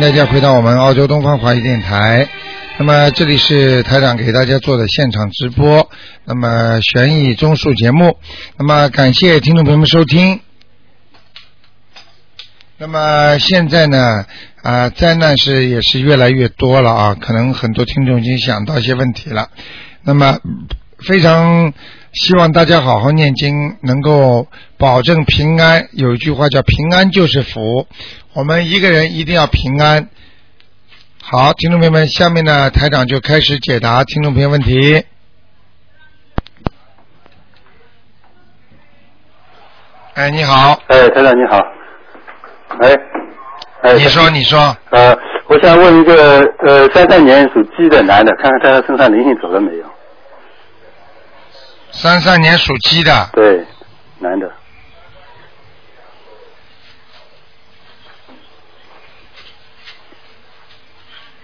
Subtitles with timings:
[0.00, 2.28] 大家回到我们澳洲东方华语电台。
[2.78, 5.90] 那么这里是台长给大家做的现场直播，
[6.24, 8.16] 那么悬疑综述节目。
[8.56, 10.38] 那么感谢听众朋友们收听。
[12.76, 14.24] 那么现在呢，
[14.62, 19.50] 啊，灾难是也是越来越多了啊，可能很多听众已经想到一些问题了。
[20.04, 20.38] 那么
[21.08, 21.72] 非常
[22.12, 24.46] 希望大家好好念经，能够
[24.76, 25.88] 保证平安。
[25.92, 27.88] 有一句话叫“平安就是福”，
[28.38, 30.10] 我们一个人一定要平安。
[31.20, 35.04] 好，听众朋友们，下面呢，台长就开始解答听众朋友问题。
[40.14, 41.58] 哎，你好，哎，台长你好。
[42.78, 42.94] 哎，
[43.82, 49.84] 哎，你说，你说，呃，我想问一个呃，三三年属鸡的男的，看看他身上灵性走了没有？
[51.90, 53.66] 三三年属鸡的，对，
[54.20, 54.48] 男的。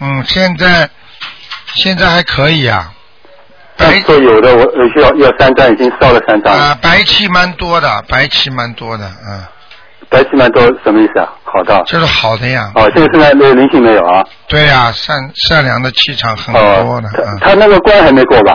[0.01, 0.89] 嗯，现在
[1.75, 2.93] 现在还可以啊，
[3.77, 4.65] 白说有的，我
[5.01, 6.65] 要要三张，已经烧了三张了。
[6.65, 9.43] 啊，白气蛮多的，白气蛮多的，嗯，
[10.09, 11.33] 白气蛮多什么意思啊？
[11.45, 11.83] 好的。
[11.87, 12.71] 就是好的呀。
[12.75, 14.23] 哦，现在身上没有灵性没有啊？
[14.49, 15.17] 对呀、善
[15.49, 18.53] 善良的气场很哦多的，，嗯，他他那个关还没过吧？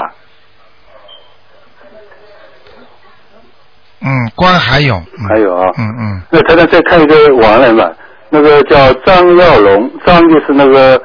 [4.02, 5.66] 嗯，关还有，嗯还有啊。
[5.78, 7.92] 嗯嗯，那台长再看一个亡人吧，
[8.30, 11.02] 那个叫张耀龙，张就是那个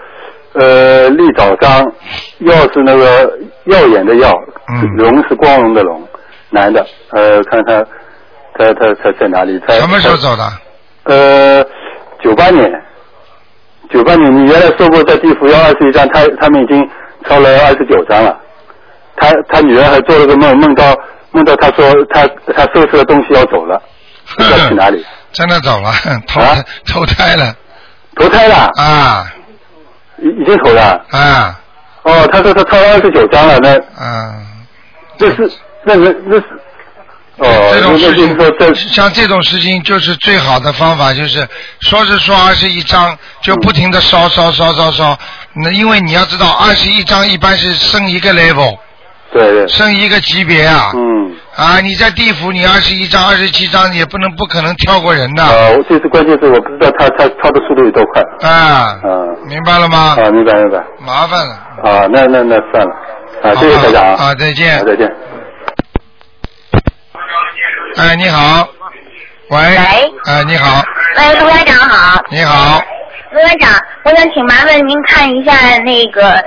[0.55, 1.84] 呃立早章，
[2.41, 3.30] 耀是那个
[3.64, 4.30] 耀眼的耀，
[4.69, 6.02] 嗯荣是光荣的荣，
[6.50, 7.84] 男的，呃，看他
[8.56, 9.61] 他他他在哪里？
[9.66, 10.16] 他什么时候？
[10.16, 10.52] 走的？
[11.05, 11.64] 呃，
[12.22, 12.70] 九八年，
[13.91, 16.89] 九八年你原来说过在地府要二十一张，他他们已经
[17.27, 18.39] 抄了二十九张了。
[19.16, 20.96] 他他女儿还做了个梦，梦到
[21.33, 23.80] 梦到他说他他收拾了东西要走了，
[24.36, 25.05] 不知道去哪里？
[25.33, 25.90] 真的走了，
[26.27, 27.52] 投啊投胎了
[28.17, 29.27] 投胎了，啊
[30.19, 31.05] 已已经投了。
[31.11, 31.61] 啊
[32.02, 34.35] 哦，他说他抄了二十九张了，那嗯啊！
[35.17, 35.51] 这是
[35.85, 36.45] 那那那是
[37.39, 38.36] 哦，这种事情
[38.92, 41.48] 像这种事情，就是最好的方法，就是
[41.80, 45.19] 说是说二十一张，就不停的烧烧烧烧烧。
[45.55, 48.77] 那因为你要知道，二十一张一般是升一个 level，
[49.33, 50.92] 对对，升一个级别啊。
[50.95, 58.20] 嗯，啊，你在地府，你二十一章、二十七章也不能不可能跳过人的啊，我这次关键是我不知道他他抄的速度有多快。
[58.48, 60.16] 啊，嗯，明白了吗？
[60.18, 60.78] 啊，明白明白。
[60.98, 61.54] 麻烦了。
[61.84, 62.92] 啊，那那那算了，
[63.42, 64.84] 啊，谢谢台长啊，啊再见啊，。
[64.84, 65.08] 再见。
[67.98, 68.68] 哎，你好。
[69.50, 69.58] 喂。
[69.58, 69.76] 喂
[70.26, 70.82] 哎，你好，
[71.18, 72.20] 喂，卢院长好。
[72.30, 72.82] 你好。
[73.30, 73.70] 卢院长，
[74.04, 75.52] 我想请麻烦您看一下
[75.84, 76.44] 那个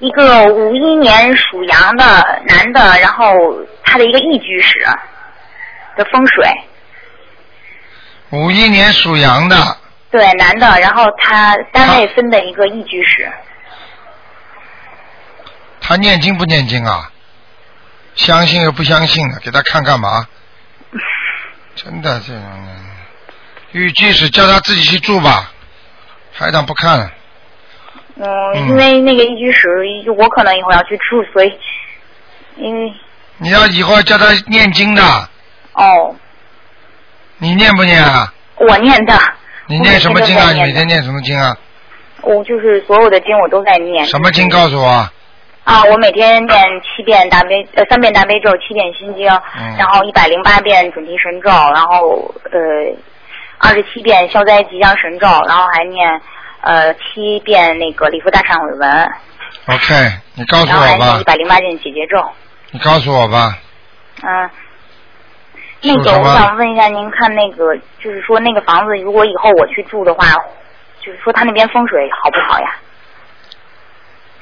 [0.00, 2.04] 一个五一年属羊的
[2.46, 3.32] 男的，然后
[3.82, 4.86] 他的一个一居室
[5.96, 6.46] 的风水。
[8.30, 9.76] 五一年属羊的，
[10.10, 13.32] 对，男的，然后他单位分的一个一居室。
[15.80, 17.10] 他念经不念经啊？
[18.14, 20.28] 相信又不相信的，给他看干嘛？
[21.74, 22.76] 真的这种人，
[23.72, 25.50] 预计是叫他自己去住吧，
[26.36, 27.10] 台长不看了。
[28.20, 29.68] 嗯，嗯因为那个一居室
[30.16, 31.52] 我可能以后要去住，所以
[32.56, 32.92] 因为
[33.38, 35.02] 你要以后叫他念经的，
[35.74, 36.14] 哦，
[37.38, 38.32] 你念不念啊？
[38.56, 39.14] 我念的。
[39.66, 40.46] 你念什么经啊？
[40.46, 41.56] 我每天都在念的你每天念什么经啊？
[42.22, 44.04] 我就是所有的经我都在念。
[44.06, 44.48] 什么经？
[44.48, 45.08] 告诉我？
[45.64, 52.58] 啊，我每天念七遍大悲呃三遍大悲咒，七遍心经，嗯然后一百零八遍准提神咒，然后呃
[53.58, 56.20] 二十七遍消灾吉祥神咒，然后还念
[56.62, 59.10] 呃七遍那个礼佛大忏悔文
[59.66, 62.30] ，OK，你告诉我吧，念一百零八遍解结咒。
[62.70, 63.56] 你告诉我吧。
[64.22, 64.50] 嗯，
[65.82, 70.26] 那个我想问一下，您看那个就是说那个房子，如果以后我去住的话，
[71.00, 72.76] 就是说他那边风水好不好呀？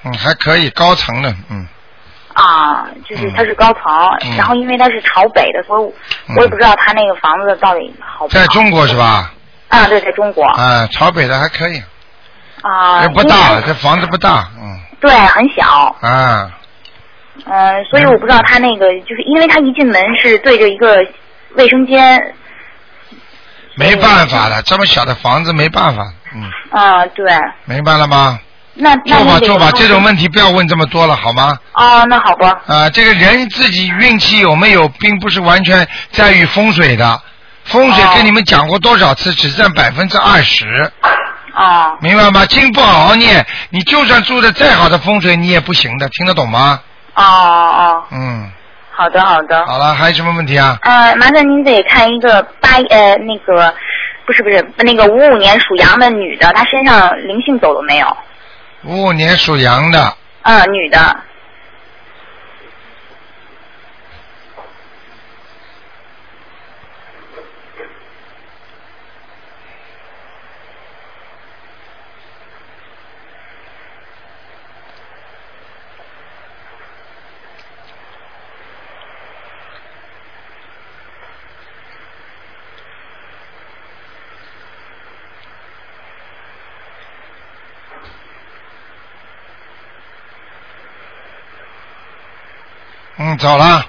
[0.04, 1.66] 嗯，还可以，高层的，嗯，
[2.32, 3.82] 啊，就是它是高层，
[4.24, 5.94] 嗯然后因为它是朝北的，所以
[6.28, 8.40] 嗯我也不知道他那个房子到底好不好。
[8.40, 8.96] 在中国是？
[8.96, 9.32] 吧？
[9.68, 10.44] 啊，对，在中国。
[10.44, 11.82] 啊，朝北的还可以，
[12.68, 15.96] 啊，这不大，这房子不大，嗯，对，很小。
[16.00, 16.50] 啊，
[17.44, 20.96] 嗯、所以我不知道他那个，就是因为他一进门是对着一个
[21.54, 22.34] 卫生间。
[23.76, 26.02] 没办法了，这么小的房子没办法，
[26.34, 27.26] 嗯，啊，对。
[27.66, 28.40] 明白了吗？
[28.78, 31.56] 那做吧做吧，这种问题不要问这么多了，好吗？
[31.74, 32.60] 哦，那好吧。
[32.66, 37.20] 啊，这个人自己运气有没有，并不是完全在于风水的。
[37.64, 40.64] 风水哦跟你们讲过多少次，只占百分之二十，
[41.56, 42.44] 哦明白吗？
[42.46, 46.80] 经不好好念，你就算住的再好的风水，你也不行的，听得懂吗？
[47.14, 48.50] 哦哦，嗯，
[48.90, 49.66] 好的好的。
[49.66, 50.78] 好了，还有什么问题啊？
[50.82, 53.74] 呃，麻烦您得看一个八呃那个
[54.26, 58.16] 不是不是，那个五五年属羊的女的，她身上灵性走了没有？
[58.84, 61.16] 五五年属羊的，嗯，女的。
[93.18, 93.84] 嗯，走了。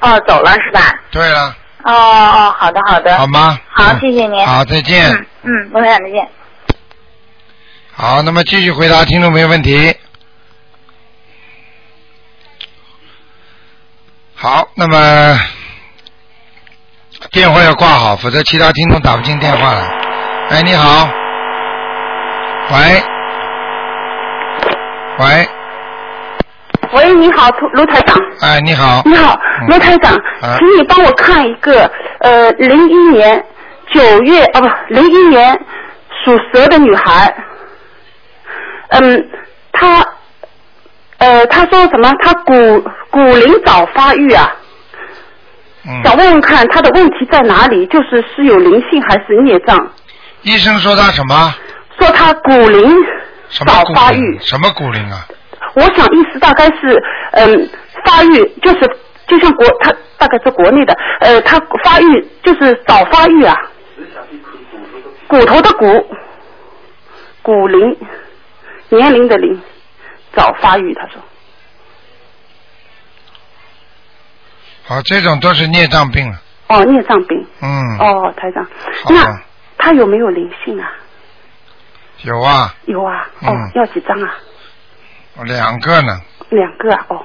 [0.00, 0.80] 哦，走了是吧？
[1.10, 1.54] 对了，
[1.84, 3.16] 哦哦，好的好的。
[3.18, 3.58] 好吗？
[3.70, 5.12] 好嗯谢谢您好，再见。
[5.12, 6.28] 嗯嗯，罗台长再见。
[7.94, 9.94] 好，那么继续回答听众朋友问题。
[14.34, 15.38] 好，那么
[17.30, 19.86] 电话要挂好，否则其他听众打不进电话来。
[20.50, 21.08] 哎，你好，
[22.70, 23.02] 喂，
[25.18, 25.48] 喂，
[26.92, 28.20] 喂，你好，卢台长。
[28.40, 31.90] 哎，你好，你好，嗯卢台长，啊请你帮我看一个
[32.20, 33.44] 呃，零一年
[33.92, 35.58] 九月啊不，零一年
[36.24, 37.34] 属蛇的女孩。
[38.88, 39.28] 嗯，
[39.72, 40.06] 她
[41.18, 42.12] 呃，她说什么？
[42.22, 44.52] 她骨骨龄早发育啊，
[45.88, 47.86] 嗯，想问问看她的问题在哪里？
[47.86, 49.78] 就是是有灵性还是孽障？
[50.42, 51.54] 医生说她什么？
[51.98, 52.94] 说她骨龄
[53.66, 55.26] 早发育，什么骨龄啊？
[55.74, 57.02] 我想意思大概是，
[57.32, 57.68] 嗯，
[58.04, 58.96] 发育就是
[59.26, 63.56] 就像国，他大概是国内的，呃，他发育就是早发育啊，
[65.26, 65.86] 骨头的骨，
[67.42, 67.96] 骨龄，
[68.90, 69.60] 年龄的龄，
[70.34, 71.22] 早发育，他说，
[74.84, 76.36] 好，这种都是孽障病了。
[76.68, 78.66] 哦，孽障病，嗯，哦，台长，
[79.08, 79.40] 那
[79.78, 80.92] 他有没有灵性啊？
[82.22, 84.34] 有啊，有啊，哦嗯，要几张啊？
[85.44, 86.20] 两个呢。
[86.50, 87.22] 两个啊，哦，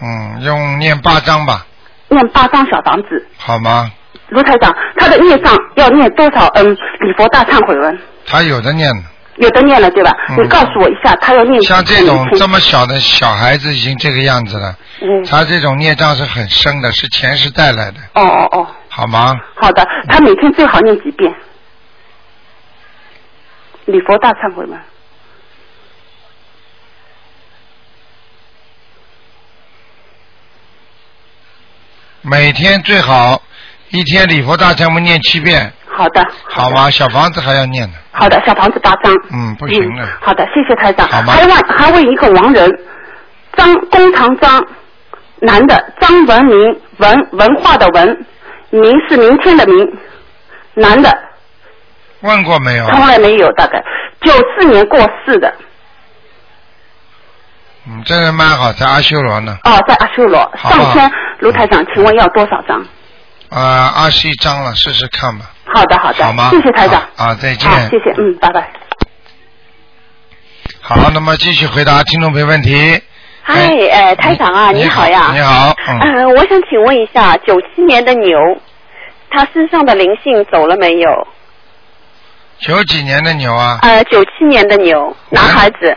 [0.00, 1.66] 嗯，用念八张吧，
[2.08, 3.90] 念八张小房子，好吗？
[4.28, 6.46] 卢台长，他的孽障要念多少？
[6.54, 6.64] 嗯，
[7.00, 7.98] 礼佛大忏悔文。
[8.26, 9.02] 他有的念的，
[9.36, 10.10] 有的念了对吧？
[10.30, 19.34] 嗯你告诉我一下，他要念像这种这么小的小孩子已经这个样子了，嗯，他这种孽障是很深的，是前世带来的，哦哦哦，好吗？
[19.56, 21.32] 好的，他每天最好念几遍
[23.84, 24.80] 礼佛大忏悔文。
[32.26, 33.42] 每天最好
[33.90, 36.90] 一天礼佛大忏悔念七遍，好的，好吗？
[36.90, 39.14] 小房子还要念呢，好的，小房子八张。
[39.30, 41.06] 嗯，不行了嗯，好的，谢谢台长。
[41.08, 42.70] 好吗还问还问一个亡人，
[43.56, 44.66] 张弓长张，
[45.40, 48.26] 男的，张文明，文文化的文，
[48.70, 49.86] 明是明天的明，
[50.72, 51.14] 男的，
[52.20, 52.86] 问过没有？
[52.86, 53.84] 从来没有，大概
[54.22, 55.54] 九四年过世的。
[57.86, 61.12] 嗯，这人蛮好，在阿修罗呢，哦，在阿修罗好好上天，
[61.44, 62.82] 卢台长，请问要多少张？
[63.50, 65.44] 啊，二十一张了，试试看吧，
[65.74, 66.48] 好的，好的，好吗？
[66.48, 67.02] 谢谢台长。
[67.16, 67.70] 啊，再见。
[67.90, 68.66] 谢谢，嗯，拜拜。
[70.80, 72.98] 好，那么继续回答听众朋友问题。
[73.42, 75.32] 嗨，哎呃，台长啊，你好呀。
[75.34, 78.38] 你好，嗯，呃，我想请问一下，九七年的牛，
[79.28, 81.28] 它身上的灵性走了没有？
[82.58, 85.94] 九几年的牛啊，呃，九七年的牛，男孩子。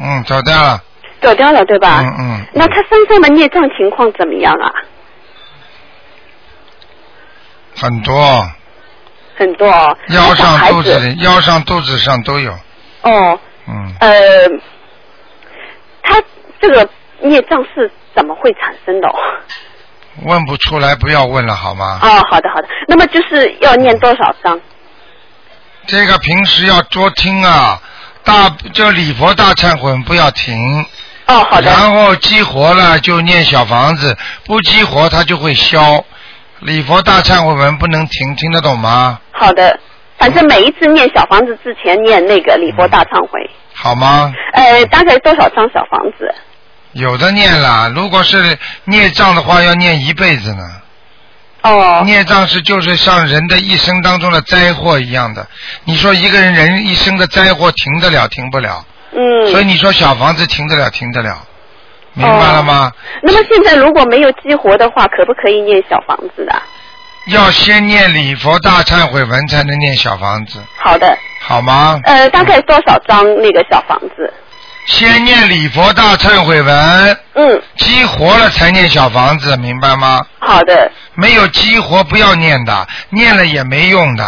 [0.00, 0.82] 嗯，走掉了，
[1.20, 2.00] 走掉了，对吧？
[2.02, 2.46] 嗯嗯。
[2.54, 4.72] 那他身上的孽障情况怎么样啊？
[7.76, 8.50] 很多，
[9.36, 9.96] 很多哦。
[10.08, 11.08] 腰上、肚子子。
[11.08, 12.52] 里、腰上、肚子上都有，
[13.02, 13.38] 哦，
[13.68, 14.10] 嗯，呃，
[16.02, 16.20] 他
[16.60, 16.88] 这个
[17.20, 19.14] 孽障是怎么会产生的、哦？
[20.24, 22.00] 问不出来不要问了好吗？
[22.02, 22.68] 哦，好的好的。
[22.88, 24.60] 那么就是要念多少章？
[25.86, 27.80] 这个平时要多听啊，
[28.28, 30.54] 大就礼佛大忏悔不要停，
[31.26, 31.70] 哦，好的。
[31.70, 36.04] 然后激活了就念小房子，不激活它就会消。
[36.60, 39.18] 礼佛大忏悔文不能停，听得懂吗？
[39.32, 39.80] 好的，
[40.18, 43.50] 反正每一次念小房子之前念那个礼佛大忏悔。
[43.72, 44.30] 好吗？
[44.52, 46.34] 呃，大概多少张小房子？
[46.92, 50.64] 有的念了，如果是孽障的话，要念一辈子呢。
[51.62, 55.46] 哦，孽障是就是像人的一生当中的灾祸一样的。
[55.84, 59.46] 你说一个人人一生的灾祸停得了停不了，嗯。
[59.50, 61.44] 所以你说小房子停得了停得了，
[62.14, 62.92] 明白了吗？
[63.22, 66.62] 那么现在如果没有激活的话，可不可以念小房子的？
[67.26, 72.00] 要先念礼佛大忏悔文才能念小房子，好的，好吗？
[72.04, 74.32] 呃，大概多少张那个小房子？
[74.88, 80.24] 先念礼佛大忏悔文，嗯，激活了才念小房子，明白吗？
[80.38, 80.90] 好的。
[81.14, 84.24] 没有激活不要念的，念了也没用的，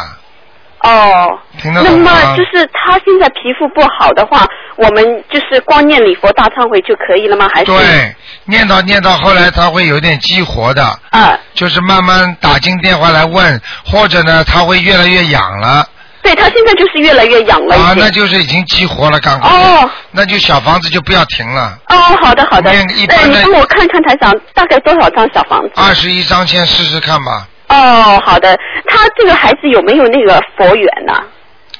[0.80, 1.38] 哦。
[1.54, 2.12] 那听得懂吗？
[2.12, 7.48] 么就是他现在皮肤不好的话，我们就是光念礼佛大忏悔就可以了吗？
[7.54, 7.66] 还是？
[7.66, 8.14] 对，
[8.44, 15.86] 念到念到后来他会有点激活的，啊，就是慢慢打进电话来问，或者呢他会越来越痒了
[16.22, 22.70] 对他现在就是越来越痒了啊，那就是已经激活了，赶快，哦那就小房子就不要停了，哦，好的好的。
[22.70, 25.70] 念一般呃，你帮我看看台长大概多少张小房子？
[25.76, 28.58] 二十一张先试试看吧，哦，好的。
[28.86, 31.14] 他这个孩子有没有那个佛缘呢、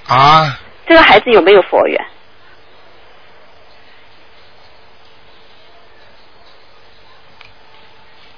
[0.07, 2.01] 啊，这个孩子有没有佛缘？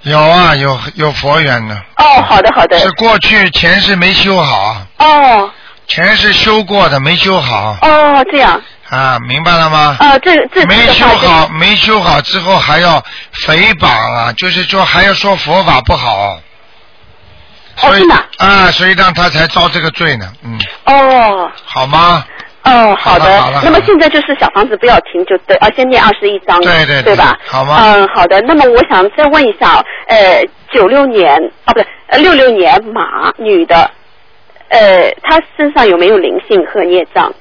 [0.02, 2.76] 有啊，有有佛缘的，哦，好的好的。
[2.80, 5.50] 是过去前世没修好，哦
[5.92, 8.58] 前是修过的没修好哦，这样。
[8.88, 9.94] 啊，明白了吗？
[10.00, 12.98] 啊，这这没修好，没修好之后还要
[13.46, 16.40] 诽谤啊，就是说还要说佛法不好。
[17.76, 22.24] 所以真的啊，所以让他才遭这个罪呢，嗯，哦好吗？
[22.64, 23.60] 哦，好的。
[23.62, 27.36] 那么现在就是小房子不要停，就对，啊，先念二十一章，对对对对吧？
[27.46, 28.40] 好吗嗯，好的。
[28.42, 31.34] 那么我想再问一下，呃，九六年
[31.64, 33.90] 啊，不对，呃，六六年马女的，
[34.72, 37.32] 呃，他身上有没有灵性和孽障？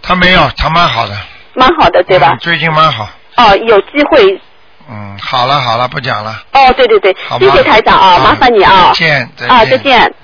[0.00, 1.14] 他没有，他蛮好的，
[1.54, 2.38] 蛮好的，对吧嗯？
[2.38, 4.40] 最近蛮好，哦，有机会。
[4.88, 8.88] 嗯，好了好了，不讲了，哦，对对对谢谢台长啊，麻烦你啊。
[8.88, 10.14] 再见再啊，见再见。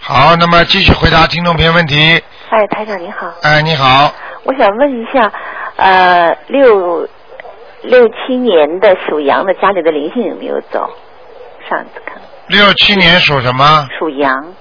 [0.00, 2.22] 好，那么继续回答听众朋友问题。
[2.50, 4.12] 哎，台长你好，哎，你好，
[4.44, 5.32] 我想问一下，
[5.76, 7.08] 呃，六
[7.82, 10.90] 六七年的属羊的家里的灵性有没有走？
[11.68, 13.86] 上次看六七年属什么？
[13.98, 14.54] 属羊，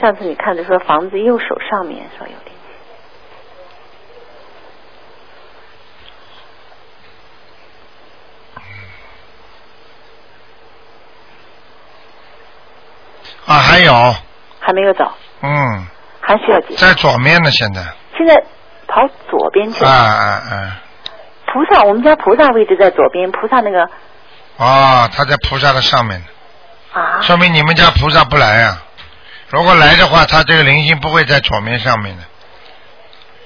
[0.00, 2.54] 上次你看的说房子右手上面说有点，
[13.46, 13.92] 啊，还有，
[14.60, 15.10] 还没有走，
[15.42, 15.86] 嗯，
[16.20, 16.76] 还需要几？
[16.76, 17.82] 在左面呢，现在。
[18.16, 18.44] 现在
[18.86, 19.94] 跑左边去啊了。
[19.96, 20.82] 啊啊！
[21.52, 23.84] 菩萨，我们家菩萨位置在左边，菩萨那个
[24.56, 26.22] 哦，他在菩萨的上面，
[26.92, 28.82] 啊，说明你们家菩萨不来啊、
[29.48, 32.22] 如果来的话，他这个灵性不会在左面上面的。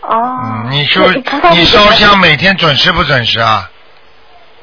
[0.02, 3.71] 哦，嗯，你修那菩萨位置你烧香每天准时不准时啊？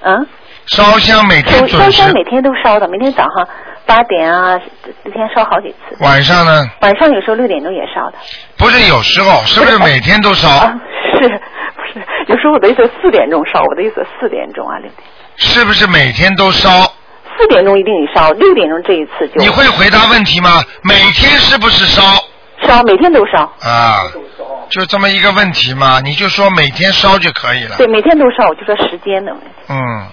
[0.01, 0.27] 嗯。
[0.67, 3.47] 烧香每天烧准时烧香，每天都烧的，每天早上
[3.87, 4.55] 八点啊，
[5.03, 5.97] 一天烧好几次。
[6.03, 6.63] 晚上呢？
[6.81, 8.17] 晚上有时候六点钟也烧的。
[8.55, 10.47] 不是有时候，是不是每天都烧？
[10.47, 10.71] 啊，
[11.19, 11.41] 是？
[12.29, 15.03] 有时候我的意思四点钟烧，我的意思四点钟啊，六点。
[15.35, 16.69] 是不是每天都烧？
[17.35, 19.41] 四点钟一定得烧，六点钟这一次就。
[19.41, 20.61] 你会回答问题吗？
[20.83, 22.03] 每天是不是烧？
[22.67, 23.51] 烧，每天都烧。
[23.61, 24.03] 啊，
[24.69, 27.77] 就这么一个问题嘛，你就说每天烧就可以了。
[27.77, 29.47] 对，每天都烧，我就说时间的问题。
[29.69, 30.05] 嗯，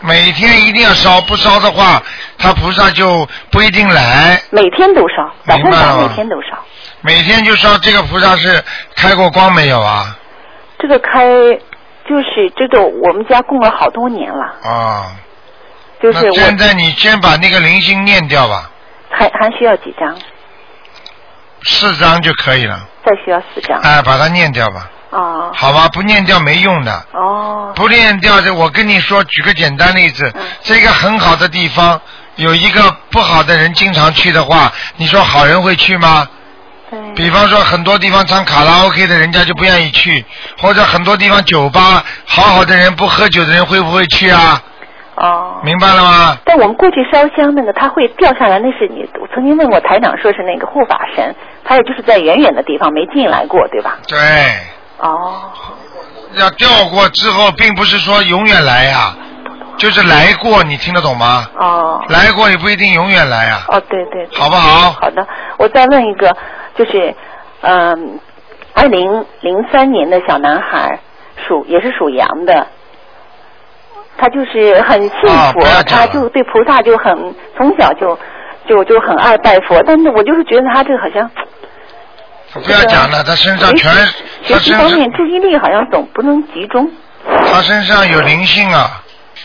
[0.00, 2.02] 每天一定要烧，不烧的话，
[2.36, 4.38] 他菩萨就不一定来。
[4.50, 6.58] 每天都烧，早上早明白吗每天都烧。
[7.00, 8.62] 每天就烧，这个菩萨是
[8.94, 10.18] 开过光没有啊？
[10.82, 11.24] 这个开
[12.08, 15.16] 就是这个我们家供了好多年了，啊，
[16.02, 18.68] 就是我现在你先把那个灵性念掉吧，
[19.08, 20.16] 还还需要几张？
[21.62, 22.88] 四张就可以了。
[23.06, 23.78] 再需要四张。
[23.80, 25.88] 哎，把它念掉吧，哦好吧？
[25.92, 27.06] 不念掉没用的。
[27.12, 32.00] 哦不念掉的，我跟你说，举个简单例子，嗯这个很好的地方，
[32.34, 36.28] 有一个不好的人经常去的话，你说好人会去吗？
[36.92, 40.24] 对比方说很多地方唱卡拉 OK 的，人家就不愿意去，
[40.58, 44.62] 或者很多地方酒吧，好好的人不喝酒的人会不会去啊？
[45.16, 45.60] 哦。
[45.64, 46.36] 明白了吗？
[46.44, 51.34] 但我们过去烧香那个，它会掉下来，那是你我曾经问过台长，说是那个护法神，
[51.64, 53.96] 他也就是在远远的地方没进来过，对吧？
[54.06, 54.18] 对，
[54.98, 55.50] 哦
[56.34, 59.14] 要掉过之后，并不是说永远来呀、
[59.76, 61.46] 就是来过，你听得懂吗？
[61.58, 64.38] 哦来过也不一定永远来呀、哦，对对对。
[64.38, 64.92] 好不好？
[65.00, 65.26] 好的，
[65.58, 66.34] 我再问一个，
[66.76, 67.14] 就是
[67.60, 68.18] 嗯，
[68.74, 71.00] 二零零三年的小男孩，
[71.46, 72.66] 属也是属羊的，
[74.16, 76.06] 他就是很信佛，啊不要讲了。
[76.06, 78.18] 他就对菩萨就很从小就
[78.66, 81.30] 就就很爱拜佛，但是我就是觉得他这个好像
[82.54, 83.90] 不要讲了，他身上全，
[84.42, 86.90] 学习方面注意力好像总不能集中，
[87.26, 89.02] 他身上有灵性啊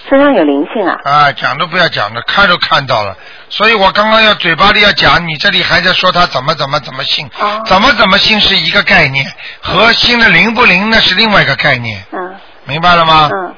[0.10, 1.00] 身上有灵性啊。
[1.04, 3.16] 啊，讲都不要讲了，看都看到了。
[3.50, 7.30] 所以我刚刚要嘴巴里要讲，你这里还在说他怎么怎么怎么信。
[7.66, 9.26] 怎么怎么信是一个概念，
[9.62, 12.04] 和信的灵不灵那是另外一个概念。
[12.12, 12.36] 嗯。
[12.66, 13.30] 明白了吗？
[13.34, 13.56] 嗯。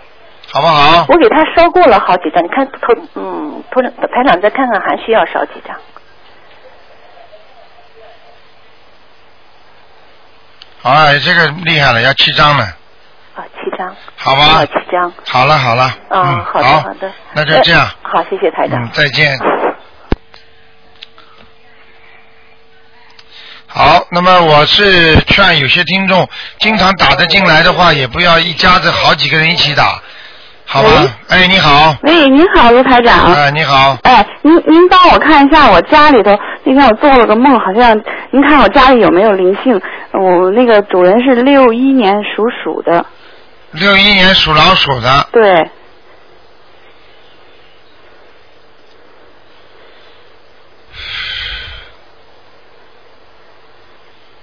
[0.51, 1.05] 好不好？
[1.07, 2.79] 我给他说过了好几张，你看，头，
[3.13, 5.77] 嗯，头，排长再看看，还需要少几张。
[10.81, 12.67] 哎，这个厉害了，要七张呢。
[13.79, 13.95] 张。
[14.17, 15.11] 好吧啊，七张。
[15.25, 17.11] 好了好了，啊，嗯，好的好好的。
[17.33, 18.83] 那就这样呃好，谢谢台长。
[18.83, 19.39] 嗯，再见。
[23.71, 30.01] 好，那么我是劝有些听众经常打得进来的话，也不要一家子好几个人一起打，
[30.65, 30.89] 好吧？
[31.29, 33.31] 哎，你好，喂，您好，卢台长。
[33.31, 36.31] 哎，你好，哎，您您帮我看一下我家里头，
[36.63, 37.95] 那天我做了个梦，好像
[38.31, 39.79] 您看我家里有没有灵性？
[40.13, 43.05] 我那个主人是六一年属鼠的，
[43.71, 45.69] 六一年属老鼠的，对，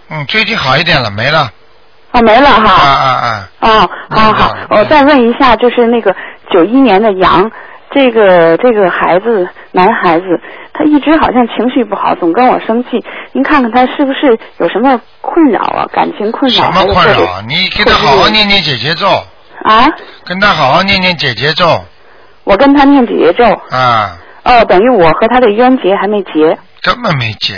[0.09, 1.53] 嗯，最近好一点了，没了，
[2.13, 2.71] 哦，没了啊哈。
[2.73, 6.15] 啊啊，哦，好好，我再问一下，就是那个
[6.53, 7.51] 九一年的羊，
[7.97, 10.27] 这个这个孩子，男孩子，
[10.75, 13.03] 他一直好像情绪不好，总跟我生气。
[13.33, 15.89] 您看看他是不是有什么困扰啊？
[15.91, 16.63] 感情困扰？
[16.63, 17.43] 什么困扰啊？
[17.49, 19.09] 你给他好好念念姐姐咒，
[19.65, 19.89] 啊？
[20.27, 21.83] 跟他好好念念姐姐咒
[22.45, 26.59] 我跟他念姐姐咒，啊，哦，等于我和他的冤结还没结。
[26.83, 27.55] 根本没结。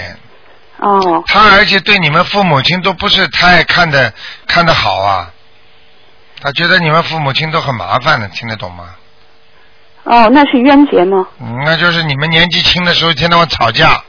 [0.76, 4.12] 哦，他而且对你们父母亲都不是太看的
[4.46, 5.30] 看得好啊，
[6.40, 8.84] 他觉得你们父母亲都很麻烦的，听得懂吗？
[10.10, 11.28] 哦，那是冤结吗？
[11.38, 14.02] 嗯，那就是你们年纪轻的时候一天到晚吵架，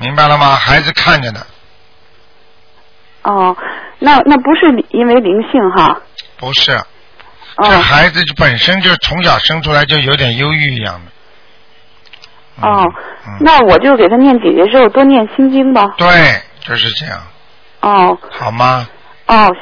[0.00, 0.54] 明白了吗？
[0.56, 1.40] 孩子看着呢，
[3.22, 3.54] 哦，
[3.98, 6.00] 那那不是因为灵性哈？
[6.38, 6.72] 不是，
[7.58, 12.66] 这哦孩子本身就从小生出来就有点忧郁一样的。
[12.66, 12.82] 哦，
[13.26, 15.86] 嗯，那我就给他念姐姐咒，多念心经吧。
[15.98, 17.20] 对，就是这样，
[17.80, 18.88] 哦好吗？
[19.26, 19.54] 哦，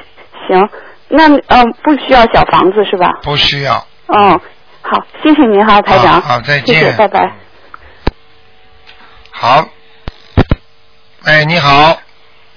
[0.46, 0.68] 行，
[1.08, 3.10] 那呃不需要小房子是吧？
[3.24, 3.84] 不需要。
[4.06, 4.40] 哦，
[4.82, 6.20] 好，谢谢您哈，台长。
[6.20, 7.32] 好好再见谢谢，拜拜。
[9.30, 9.68] 好，
[11.24, 11.98] 哎，你好，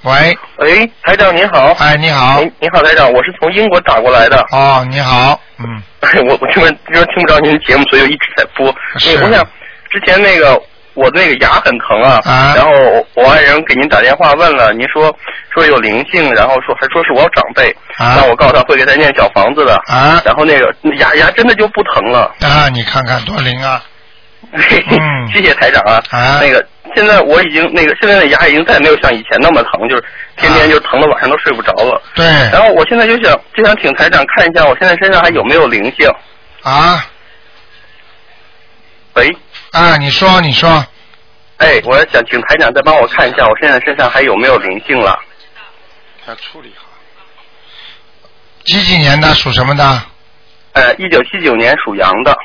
[0.03, 1.73] 喂，喂，台长您好。
[1.79, 4.39] 哎，你好，您你好，台长，我是从英国打过来的。
[4.51, 5.81] 哦，你好，嗯，
[6.27, 8.73] 我我这边这边听不着您的节目，所以我一直在播。
[8.97, 9.45] 是我想
[9.89, 10.61] 之前那个
[10.93, 12.53] 我那个牙很疼啊，啊。
[12.55, 15.15] 然后我我爱人给您打电话问了，您说
[15.53, 18.15] 说有灵性，然后说还说是我长辈，啊。
[18.17, 20.21] 让我告诉他会给他念小房子的，啊。
[20.25, 22.33] 然后那个牙牙真的就不疼了。
[22.41, 23.81] 啊，你看看多灵啊，
[24.51, 25.31] 嗯。
[25.33, 26.01] 谢谢台长啊。
[26.09, 26.39] 啊。
[26.41, 30.03] 那个现在我已经那个现在的牙已经再没有像以前那么疼，就是
[30.37, 32.01] 天天就疼的晚上都睡不着了。
[32.15, 36.09] 对，然后我现在就想就想请台长看一下，我现在身上还有没有灵性？
[36.63, 37.05] 啊。
[39.15, 39.27] 喂，
[39.71, 40.85] 啊，你说你说，
[41.57, 45.19] 哎，我想请台长再帮我看一下，我现在身上还有没有灵性了？
[46.27, 46.85] 要处理好。
[48.65, 50.03] 几几年的，属什么的？
[50.73, 52.35] 呃，一九七九年属羊的。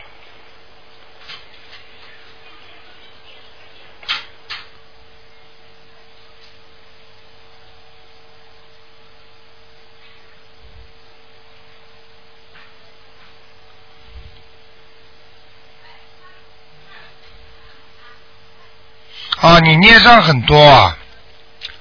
[19.40, 20.96] 啊，你孽障很多啊，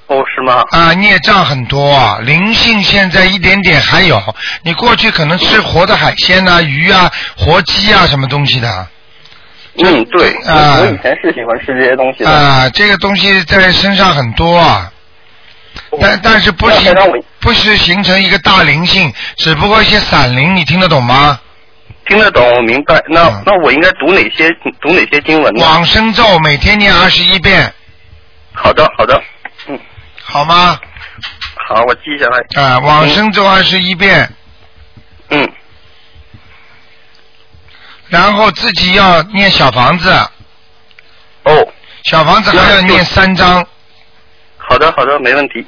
[0.07, 0.63] 哦，是吗？
[0.71, 4.21] 啊，孽障很多啊，灵性现在一点点还有，
[4.63, 8.87] 你过去可能吃活的海鲜呐、鱼啊、活鸡啊什么东西的，
[9.83, 12.29] 嗯，对，啊我我以前是喜欢吃这些东西的。
[12.29, 14.91] 啊，这个东西在身上很多啊，
[15.99, 21.39] 但但是不形那台长我不是形成一个大灵性，只不过一些散灵，你听得懂吗？
[22.07, 23.01] 听得懂，明白。
[23.07, 24.49] 那、嗯那我应该读哪些
[24.81, 25.63] 读哪些经文呢？
[25.63, 27.73] 往生咒每天念二十一遍，
[28.53, 29.21] 好的，好的，
[29.67, 29.79] 嗯，
[30.21, 30.79] 好吗？
[31.67, 32.61] 好，我记下来。
[32.61, 34.29] 啊，往生咒二十一遍，
[35.29, 35.49] 嗯，
[38.09, 40.11] 然后自己要念小房子，
[41.43, 41.67] 哦，
[42.03, 43.65] 小房子还要念三章，
[44.57, 45.65] 好的，好的，没问题。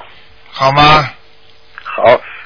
[0.52, 1.10] 好吗？
[1.84, 2.04] 好，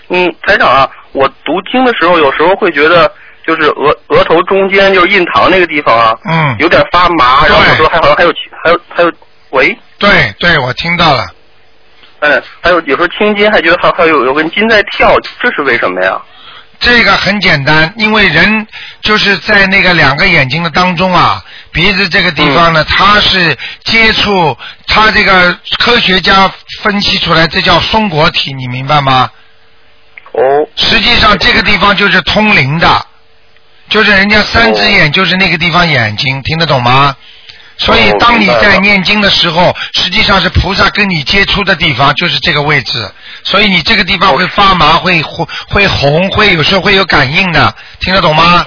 [0.10, 3.12] 嗯，台长啊，我读经的时候，有时候会觉得，
[3.50, 8.32] 就是额额头中间就是印堂那个地方啊，嗯，有点发麻，然后有时候还好像还有
[8.64, 9.12] 还有还有，
[9.50, 11.26] 喂，对对，我听到了。
[12.20, 16.22] 嗯，还有有时候青筋还觉得还还有有根筋在跳，这是为什么呀？
[16.80, 18.68] 这个很简单，因为人
[19.02, 26.50] 就是在那个两个眼睛的当中啊，鼻子这个地方呢，它是接触，它这个科学家
[26.84, 29.28] 分析出来，这叫松果体，你明白吗？
[30.32, 30.42] 哦，
[30.76, 33.06] 实际上这个地方就是通灵的，
[33.90, 37.16] 就是人家三只眼就是那个地方眼睛，听得懂吗？
[37.78, 43.10] 所以哦当你在念经的时候，实际上是菩萨跟你接触的地方，就是这个位置。
[43.44, 48.66] 所以你这个地方会发麻，会会会红，会有时候会有感应的，听得懂吗？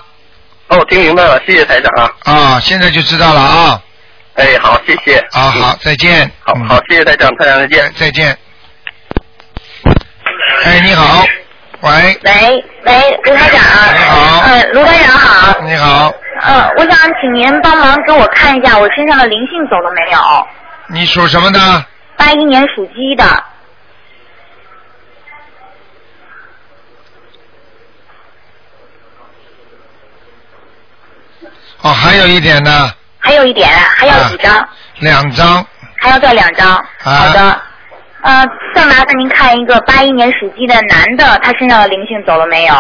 [0.69, 2.11] 哦，听明白了，谢谢台长啊。
[2.25, 3.83] 啊，现在就知道了啊。
[4.37, 5.19] 哎，好，谢谢。
[5.33, 6.31] 啊，好，再见。
[6.41, 7.93] 好嗯好，谢谢台长，台长再见。
[7.99, 8.39] 再见。
[10.65, 11.23] 哎，你好，
[11.83, 11.91] 喂，
[12.23, 13.59] 喂喂，卢台长。
[13.93, 15.61] 你好呃，卢台长好。
[15.63, 20.47] 你好，呃，我想请您帮忙给我看一下我身上的灵性走了没有？
[20.87, 21.85] 你属什么的？
[22.17, 23.25] 八一年属鸡的。
[31.81, 34.69] 哦，还有一点呢，还有一点，还要几张？
[35.01, 35.67] 两张。
[35.97, 36.77] 还要再两张。
[36.77, 37.61] 啊好的。
[38.23, 42.75] 呃，再麻烦您看一个八一年属鸡的男的，他身上的灵性走了没有？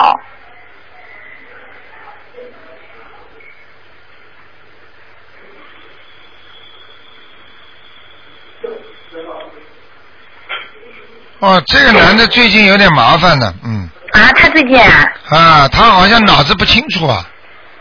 [11.40, 17.26] 哦，这个男的最近有点麻烦呢，嗯，啊，他最近啊啊，他好像脑子不清楚啊，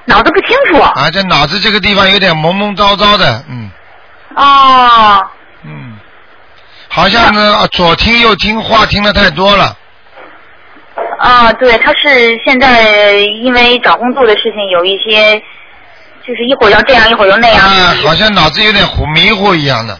[0.05, 0.81] 脑子不清楚。
[0.81, 3.69] 啊，这脑子这个地方有点蒙蒙叨叨的，嗯
[4.35, 5.23] 哦。
[6.91, 9.75] 嗯，好像呢啊左听右听话听的太多了，
[11.19, 15.39] 啊，对，他是现在因为找工作的事情有一些，
[16.27, 17.65] 就是一会儿要这样，一会儿又那样。
[17.65, 19.97] 啊，好像脑子有点糊迷糊一样的。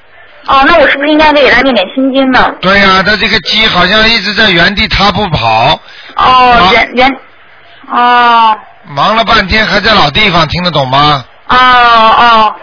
[0.47, 2.51] 哦，那我是不是应该给他念点心经呢？
[2.61, 5.79] 对呀、他这个鸡好像一直在原地踏步跑，
[6.15, 7.17] 哦，原原，
[7.91, 8.57] 哦
[8.89, 11.23] 忙了半天还在老地方，听得懂吗？
[11.47, 12.55] 哦哦，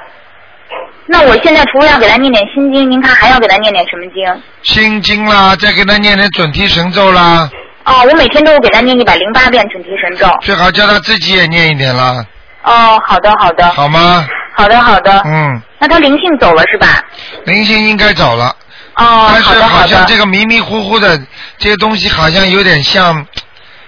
[1.10, 4.42] 那我现在除了要给他念点心经，您看还要给他念点什么经？
[4.62, 7.50] 心经啦，再给他念点准提神咒啦，
[7.84, 10.30] 哦，我每天都给他念一百零八遍准提神咒。
[10.42, 12.24] 最好叫他自己也念一点啦，
[12.62, 14.28] 哦，好的好的，好吗？
[14.54, 15.22] 好的好的。
[15.24, 17.02] 嗯，那他灵性走了是吧？
[17.44, 18.54] 灵性应该走了，
[18.96, 19.60] 哦，但是。
[19.62, 21.16] 好像这个迷迷糊糊的
[21.56, 23.24] 这些东西，好像有点像，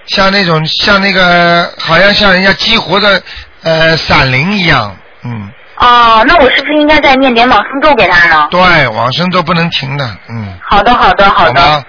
[0.07, 3.21] 像那种像那个，好像像人家激活的
[3.63, 8.47] 呃闪灵一样，嗯，哦，那我是不是应该再念点往生咒给他呢？
[8.51, 11.83] 对，往生咒不能停的，嗯，好的好的好的吗？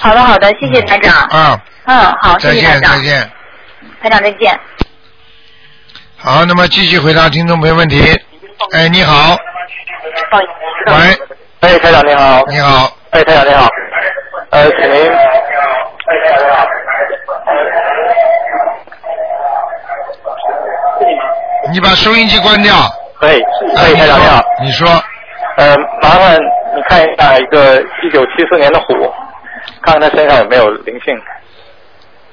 [0.00, 1.28] 好的好的，谢谢台长。
[1.30, 3.02] 嗯，嗯，好，谢再谢台长见再。
[3.02, 3.30] 见。
[4.02, 4.58] 台长再见。
[6.16, 8.00] 好，那么继续回答听众朋友问题。
[8.72, 9.36] 哎，你好，
[10.86, 10.92] 喂，
[11.60, 12.42] 哎，台长你好。
[12.48, 13.68] 你好，哎，台长你好。
[14.50, 15.10] 呃，请您。
[21.70, 22.74] 你把收音机关掉。
[23.20, 23.28] 哎，
[23.76, 24.44] 哎，哎，台长你好。
[24.62, 24.88] 你说，
[25.56, 26.38] 呃，麻烦
[26.74, 28.94] 你看一下一个一九七四年的虎，
[29.82, 31.14] 看看他身上有没有灵性。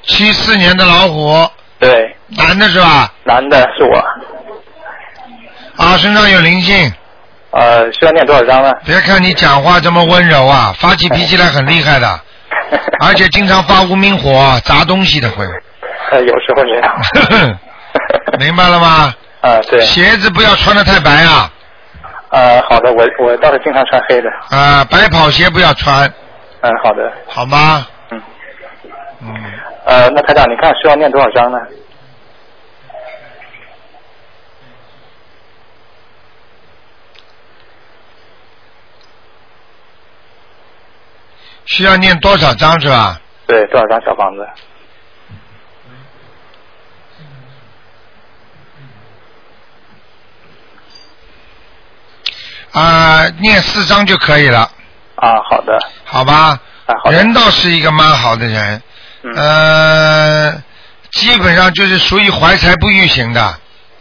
[0.03, 1.45] 七四年的老虎，
[1.79, 3.11] 对，男的是吧？
[3.23, 3.97] 男的是我。
[5.83, 6.91] 啊，身上有灵性。
[7.51, 8.71] 呃，需要念多少章呢？
[8.85, 12.19] 别看你讲话这么温柔啊，发起脾气来很厉害的，
[13.03, 15.45] 而且经常发无名火，砸东西的会。
[16.11, 18.37] 呃，有时候也有。
[18.39, 19.13] 明白了吗？
[19.41, 19.79] 啊，对。
[19.81, 21.51] 鞋子不要穿的太白啊，
[22.29, 24.29] 啊，好的，我我倒是经常穿黑的。
[24.49, 26.11] 啊，白跑鞋不要穿，
[26.61, 27.11] 嗯，好的。
[27.27, 27.85] 好吗？
[28.11, 28.21] 嗯。
[29.21, 29.35] 嗯，
[29.85, 31.57] 呃，那台长，你看需要念多少章呢？
[41.65, 43.19] 需要念多少章是吧？
[43.45, 44.47] 对，多少张小房子？
[52.77, 54.59] 啊，念四章就可以了，
[55.15, 55.77] 啊，好的。
[56.05, 56.59] 好吧？
[56.85, 57.11] 啊，好。
[57.11, 58.81] 人倒是一个蛮好的人，
[59.23, 60.63] 嗯呃，
[61.11, 63.55] 基本上就是属于怀才不遇型的，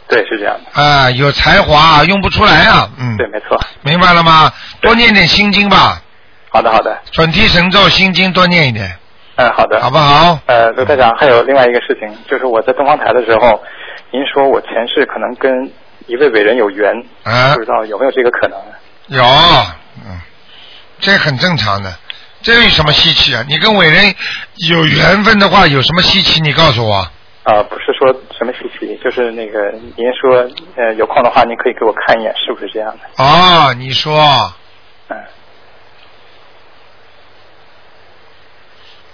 [0.09, 0.83] 对，是这样的。
[0.83, 3.59] 啊，有才华用不出来啊，嗯，对，没错。
[3.83, 4.53] 明白了吗？
[4.81, 6.03] 多念点心经吧，
[6.51, 6.99] 好的，好的。
[7.13, 8.95] 准提神咒心经多念一点，
[9.37, 9.81] 嗯，好的。
[9.81, 10.39] 好不好？
[10.47, 13.63] 呃，刘台长，还有另外一个事情，就是我在东方台的时候，
[14.13, 15.51] 您说我前世可能跟
[16.07, 16.93] 一位伟人有缘，
[17.25, 18.59] 啊不知道有没有这个可能？
[19.09, 19.23] 有，
[20.05, 20.21] 嗯，
[21.01, 21.93] 这很正常的，
[22.43, 23.45] 这有什么稀奇啊？
[23.49, 24.15] 你跟伟人
[24.69, 26.41] 有缘分的话，有什么稀奇？
[26.41, 27.09] 你告诉我。
[27.45, 33.23] 啊、不是说什么稀奇，就是那个您说，呃，有空的话您可以给我看一眼，是不是这样的？
[33.23, 34.53] 哦，你说
[35.09, 35.17] 嗯，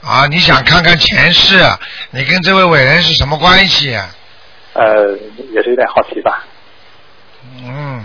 [0.03, 1.63] 啊，你想看看前世，
[2.11, 3.95] 你跟这位伟人是什么关系？
[4.73, 5.15] 呃，
[5.53, 6.47] 也是有点好奇吧。
[7.65, 8.05] 嗯，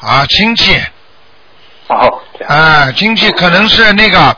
[0.00, 0.76] 啊，亲戚
[1.86, 2.20] 哦。
[2.48, 4.36] 啊，亲戚可能是那个，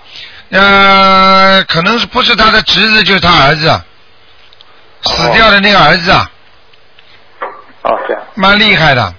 [0.50, 3.80] 呃，可能是不是他的侄子，就是他儿子，
[5.04, 6.30] 死掉的那个儿子啊，
[7.84, 8.22] 哦，这样。
[8.34, 9.14] 蛮厉害的，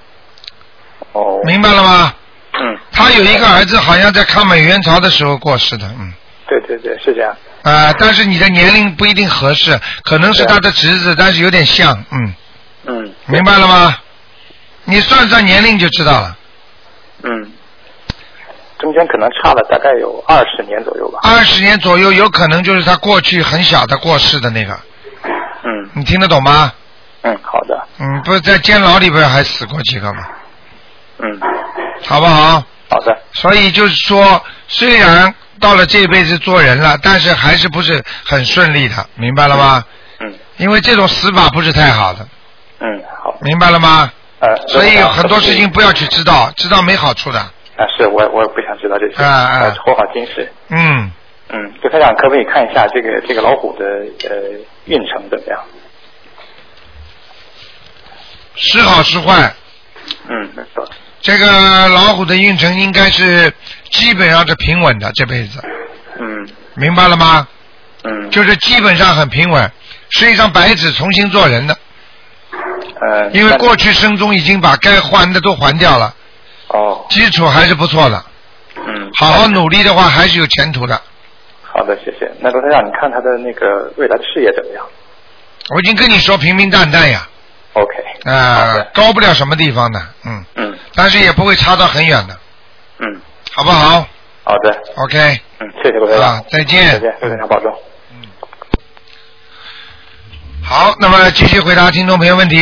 [1.14, 1.42] 哦。
[1.44, 2.14] 明白了吗？
[2.54, 6.14] 嗯，他有一个儿子，好像在抗美援朝的时候过世的，嗯。
[6.50, 7.36] 对对对，是这样。
[7.62, 12.34] 啊、但是你的年龄不一定合适，可能是他的侄子，但是有点像，嗯，
[12.86, 13.14] 嗯。
[13.28, 13.96] 明白了吗？
[14.86, 16.36] 你算算年龄就知道了。
[17.22, 17.52] 嗯，
[18.80, 21.20] 中间可能差了大概有二十年左右吧。
[21.22, 24.74] 二十年左右，有可能就是他过去很小的过世的那个。
[25.62, 26.72] 嗯你听得懂吗？
[27.22, 27.88] 嗯，好的。
[28.00, 30.26] 嗯，不是在监牢里边还死过几个吗？
[31.20, 31.40] 嗯，
[32.06, 32.64] 好不好？
[32.90, 33.16] 好的。
[33.34, 39.84] 所以就是说，虽然到了这一辈子做人了，但是还是不是很顺利的，明白了吗？
[40.20, 40.34] 嗯。
[40.58, 42.28] 因为这种死法不是太好的，
[42.80, 43.38] 嗯，好。
[43.42, 44.12] 明白了吗？
[44.40, 47.40] 呃，所以很多事情不不要去知道，知道没好处的。
[47.40, 50.52] 啊，是我我不想知道这些，啊啊呃活好今世。
[50.70, 51.12] 嗯，
[51.50, 53.86] 嗯，就台长可不可以看一下这个这个老虎的
[54.30, 54.36] 呃
[54.86, 55.62] 运程怎么样？
[58.56, 59.54] 时好时坏。
[60.28, 60.86] 嗯，没错。
[61.22, 63.54] 这个老虎的运程应该是
[63.92, 65.60] 基本上是平稳的，这辈子。
[66.20, 66.48] 嗯。
[66.76, 67.48] 明白了吗？
[68.04, 68.30] 嗯。
[68.32, 69.72] 就是基本上很平稳，
[70.10, 71.78] 是一张白纸重新做人的，
[73.02, 76.14] 呃，因为过去生中已经把该还的都还掉了，
[76.68, 77.06] 哦。
[77.10, 78.24] 基础还是不错的，
[78.78, 81.02] 嗯，好好努力的话还是有前途的。
[81.62, 82.32] 好的，谢谢。
[82.40, 84.86] 那罗台长，你看他的那个未来的事业怎么样？
[85.74, 87.28] 我已经跟你说平平淡淡呀
[87.74, 87.94] ，？OK，
[88.26, 90.78] 啊、高不了什么地方的，嗯，嗯。
[90.96, 92.39] 但是也不会差到很远的，嗯，
[93.56, 94.08] 好不好
[94.44, 95.18] 好的，？OK，
[95.60, 97.72] 嗯，谢谢罗台长啊，再见再见，罗台长保重。
[98.12, 98.22] 嗯
[100.64, 102.58] 好，那么继续回答听众朋友问题。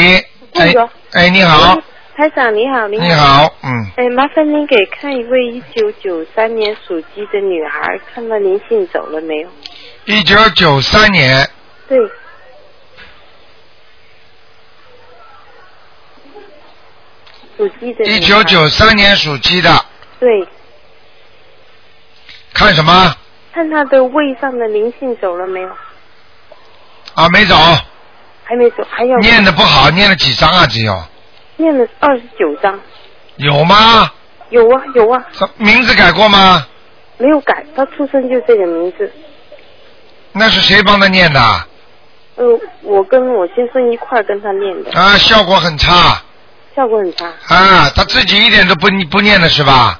[0.53, 0.73] 哎
[1.11, 1.75] 哎你好，
[2.15, 3.05] 台长你好，你好。
[3.05, 3.11] 你。
[3.11, 9.49] 好，嗯，哎，麻烦您给看一位一九九三年属鸡的女孩，看到灵性走了没有？
[10.05, 11.47] 一九九三年，
[11.87, 11.97] 对，
[17.57, 18.17] 属鸡的女孩。
[18.17, 19.85] 一九九三年属鸡的，
[20.19, 20.47] 对，
[22.57, 23.15] 看什么？
[23.53, 25.69] 看他的胃上的灵性走了没有？
[27.13, 27.55] 啊，没走，
[28.43, 30.65] 还没走，还要念的不好，念了几张啊？
[30.65, 30.99] 只有
[31.57, 32.79] 念了二十九章。
[33.35, 34.11] 有吗？
[34.49, 36.65] 有啊有啊，什名字改过吗？
[37.17, 39.11] 没有改，他出生就这个名字。
[40.31, 41.39] 那是谁帮他念的？
[41.39, 41.67] 啊，
[42.37, 42.45] 呃，
[42.81, 46.21] 我跟我先生一块儿跟他念的，啊效果很差
[46.75, 47.27] 效果很差。
[47.47, 49.99] 啊，他自己一点都不不念了是吧？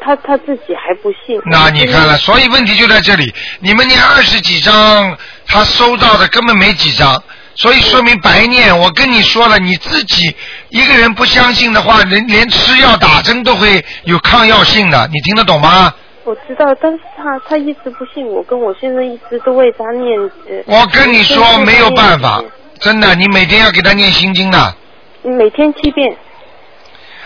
[0.00, 1.40] 她她自己还不信。
[1.46, 7.22] 那你看了，所以问题就在这里，你们念二十几张，他收到的根本没几张，
[7.54, 8.76] 所以说明白念。
[8.78, 10.34] 我跟你说了，你自己
[10.70, 15.92] 一个人不相信的话，连连吃药打针都会有抗药性的，你听得懂吗？
[16.24, 20.18] 我知道，但是他他一直不信我，跟我先生一直都为他念。
[20.48, 22.42] 呃、我跟你说没有办法，
[22.78, 24.74] 真的，你每天要给他念心经的。
[25.22, 26.16] 每天七遍。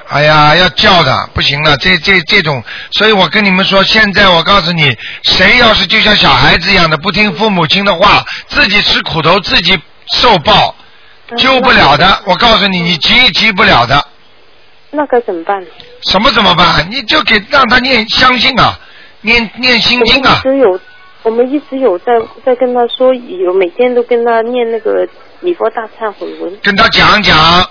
[0.08, 2.62] 哎呀，要叫的，不行了，这这这种，
[2.92, 9.78] 所以我跟你们说，现在我告诉你，谁要是就像小孩子一样的不听父母亲的话，自己吃苦头，自己
[10.12, 10.74] 受报，
[11.36, 12.20] 救不了的。
[12.26, 14.06] 我告诉你，你急也急不了的。
[14.90, 15.64] 那该怎么办？
[16.10, 16.86] 什么怎么办？
[16.90, 18.78] 你就给让他念相信啊，
[19.22, 20.50] 念念心经啊我。
[20.50, 20.80] 们一直有，
[21.22, 22.12] 我们一直有在
[22.44, 25.08] 在跟他说，有每天都跟他念那个
[25.40, 26.56] 礼佛大忏悔文。
[26.62, 27.66] 跟他讲讲，啊，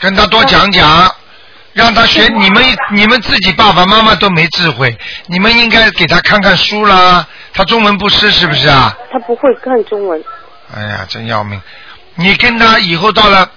[0.00, 1.14] 跟他多讲讲，
[1.74, 2.26] 让他学。
[2.28, 7.26] 你们你们自己爸爸妈妈都没智慧，你们应该给他看看书啦。
[7.52, 8.96] 他中文不识是不是啊？
[9.12, 10.22] 他不会看中文。
[10.74, 11.60] 哎呀，真要命！
[12.14, 13.48] 你跟他以后到了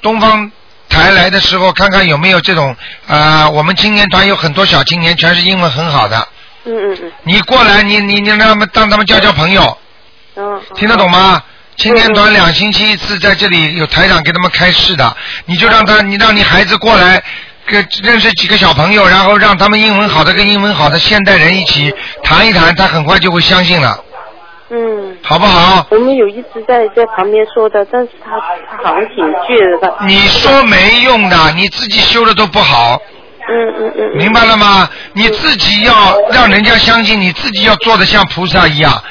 [0.00, 0.50] 东方
[0.88, 2.74] 台来的时候，看看有没有这种
[3.06, 6.28] 啊、呃我们青年团有很多小青年，全是英文很好的。
[6.64, 7.12] 嗯嗯嗯。
[7.24, 9.76] 你过来，你你你让他们让他们交交朋友，
[10.36, 10.60] 嗯。
[10.74, 11.42] 听得懂吗？
[11.80, 15.16] 青年团两星期一次在这里有台长给他们开示的，
[15.46, 17.22] 你就让他，你让你孩子过来，
[17.64, 21.90] 跟认识几个小朋友，然后让他们英文好的跟英文好的现代人一起
[22.22, 23.98] 谈一谈，他很快就会相信了，
[24.68, 25.16] 嗯。
[25.22, 25.86] 好不好？
[25.90, 28.32] 我们有一直在在旁边说的，但是他
[28.70, 30.04] 他好像挺倔的吧。
[30.06, 33.00] 你说没用的，你自己修的都不好，
[33.48, 34.18] 嗯嗯嗯。
[34.18, 34.86] 明白了吗？
[35.14, 39.02] 你自己要让人家相信，你自己要做的像菩萨一样，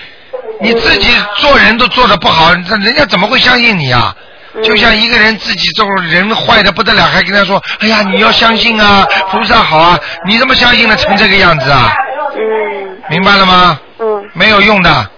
[0.62, 4.16] 你自己做人都做的不好，那人家怎么会相信你啊？
[4.64, 11.94] 就像一个人自己这种人坏的不得了，还跟他说：“哎呀，你要相信啊，菩萨好啊！”你怎么相信的成这个样子啊？
[12.36, 12.98] 嗯。
[13.10, 13.80] 明白了吗？
[14.00, 14.28] 嗯。
[14.34, 15.10] 没有用的，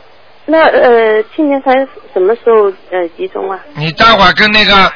[0.46, 1.72] 那呃，青年才
[2.14, 3.58] 什么时候呃集中啊？
[3.76, 4.92] 你待会儿跟那个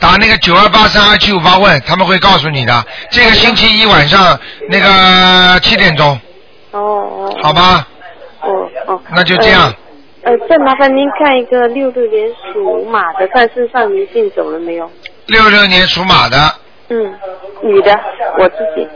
[0.00, 2.84] 打那个九二八三二七五八问，他们会告诉你的。
[3.10, 6.20] 这个星期一晚上那个七点钟，
[6.72, 7.38] 哦哦。
[7.40, 7.86] 好吧？
[8.42, 8.48] 哦
[8.88, 9.00] 哦。
[9.14, 9.62] 那就这样。
[9.62, 9.74] 呃，
[10.26, 14.90] 呃再麻烦您看一个六六年属马的，看身上灵性走了没有？
[15.26, 16.36] 六六年属马的，
[16.88, 17.14] 嗯，
[17.62, 17.92] 女的，
[18.36, 18.88] 我自己。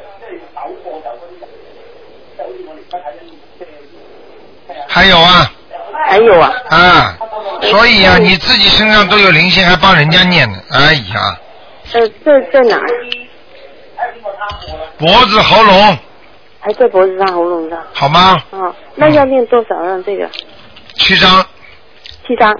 [4.88, 5.52] 还有啊
[6.08, 6.52] 还有啊。
[6.68, 7.16] 啊，
[7.62, 11.38] 所以啊，你自己身上都有灵性，还帮人家念呢，哎呀，
[11.92, 12.88] 呃，在在哪儿？
[14.98, 15.96] 脖子、喉咙，
[16.58, 17.78] 还在脖子上、喉咙上。
[17.92, 18.42] 好吗？
[18.50, 20.28] 哦，那要念多少让这个？
[20.96, 21.44] 七张，
[22.26, 22.54] 七张。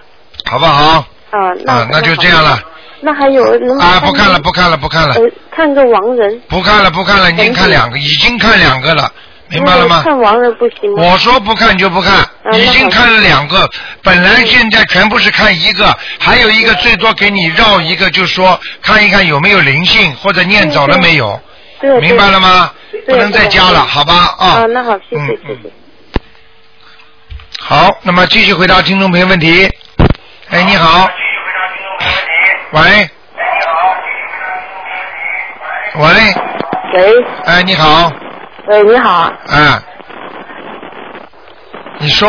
[0.45, 1.05] 好不好？
[1.31, 2.59] 啊，那啊，那就这样了。
[3.03, 6.40] 那还有能啊，不看了，不看了，不看了，呃，看个亡人。
[6.49, 9.11] 不看了，不看了，已经看两个，已经看两个了，
[9.49, 10.03] 明白了吗？
[10.03, 11.03] 看亡人不行吗？
[11.03, 13.69] 我说不看就不看，已经看了两个，
[14.03, 21.40] 本来现在全部是看一个，还有一个最多给你绕一个，就说看一看有没有灵性或者念走了没有，
[21.81, 22.71] 对，明白了吗？
[23.07, 24.35] 不能再加了，好吧？
[24.38, 24.47] 啊。
[24.47, 25.73] 啊，那好，谢谢，谢谢。
[27.62, 29.70] 好，那么继续回答听众朋友问题。
[30.51, 31.09] 哎，你好。
[32.73, 32.81] 喂。
[35.94, 36.03] 喂。
[36.94, 37.25] 喂。
[37.44, 38.11] 哎，你好。
[38.66, 39.33] 喂，你好。
[39.49, 39.79] 哎。
[41.99, 42.29] 你说。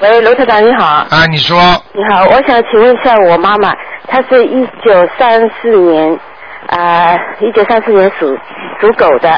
[0.00, 0.84] 喂，卢台长你好。
[0.86, 1.58] 啊，你说。
[1.92, 3.74] 你好，我想请问一下我妈妈，
[4.08, 6.18] 她是一九三四年，
[6.68, 8.38] 啊，一九三四年属
[8.80, 9.30] 属狗的。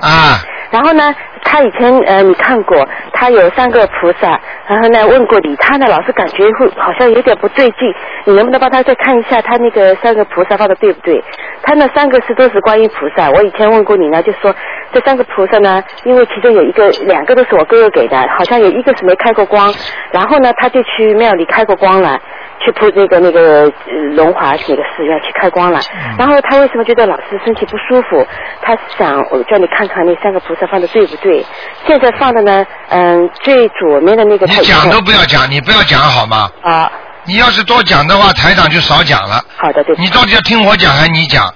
[0.00, 0.40] 啊。
[0.70, 7.92] 然后呢，他以前呃，你看过，他有三个菩萨，然后呢问过你，他呢老是感觉会好像有点不对劲，
[8.24, 11.22] 你能不能帮他再看一下他那个三个菩萨放的对不对？
[11.62, 14.54] 他那三个是都是观音菩萨，我以前问过你呢，就说
[14.92, 19.72] 这三个菩萨呢，因为其中有一个两个都是我哥哥给的，好像有一个是没开过光，
[20.12, 22.18] 然后呢他就去庙里开过光了。
[22.64, 25.80] 去铺这个那个呃龙华那个寺院去开光了，
[26.18, 28.26] 然后他为什么觉得老师身体不舒服？
[28.62, 31.44] 他想我叫你看看那三个菩萨放的对不对？
[31.86, 34.46] 现在放的呢，嗯，最左面的那个。
[34.46, 36.50] 你讲都不要讲，你不要讲好吗？
[36.62, 36.90] 啊。
[37.24, 39.42] 你要是多讲的话，台长就少讲了。
[39.56, 39.94] 好的，对。
[39.96, 41.46] 你到底要听我讲还是你讲？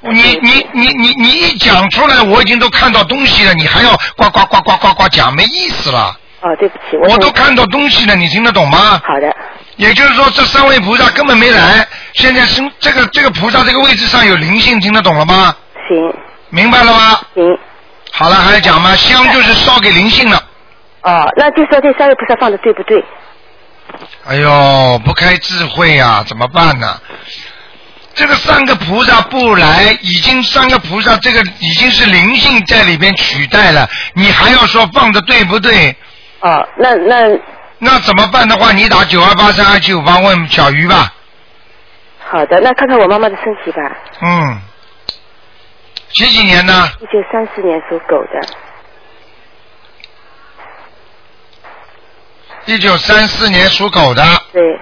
[0.00, 6.14] 你你你你你一讲出来，我已经都看到东西了，你还要呱呱呱呱呱呱讲，没意思了。
[6.42, 9.00] 哦，对不起，我都看到东西了，你听得懂吗？
[9.04, 9.34] 好的。
[9.76, 15.54] 也就是说，这三位菩萨根本没来，现在是这个这个菩萨这个位置上有灵性，听得懂了吗？
[15.88, 16.14] 行。
[16.48, 17.20] 明白了吗？
[17.34, 17.44] 行。
[18.12, 18.94] 好了，还要讲吗？
[18.96, 20.42] 香就是烧给灵性了。
[21.02, 23.04] 哦，那就说这三位菩萨放的对不对？
[24.26, 26.98] 哎呦，不开智慧呀，怎么办呢？
[28.14, 35.94] 这个三个菩萨不来，已经三个菩萨这个已经是灵性在里边取代了，你还要说放的对不对？
[36.40, 37.38] 哦，那那。
[37.78, 41.12] 那怎么办的话，你打九二八三二七五八问小鱼吧。
[42.18, 43.96] 好的，那看看我妈妈的身体吧。
[44.22, 44.60] 嗯。
[46.14, 46.88] 几几年呢？
[47.00, 48.40] 一九三四年属狗的。
[52.64, 54.22] 一九三四年属狗的。
[54.52, 54.80] 对。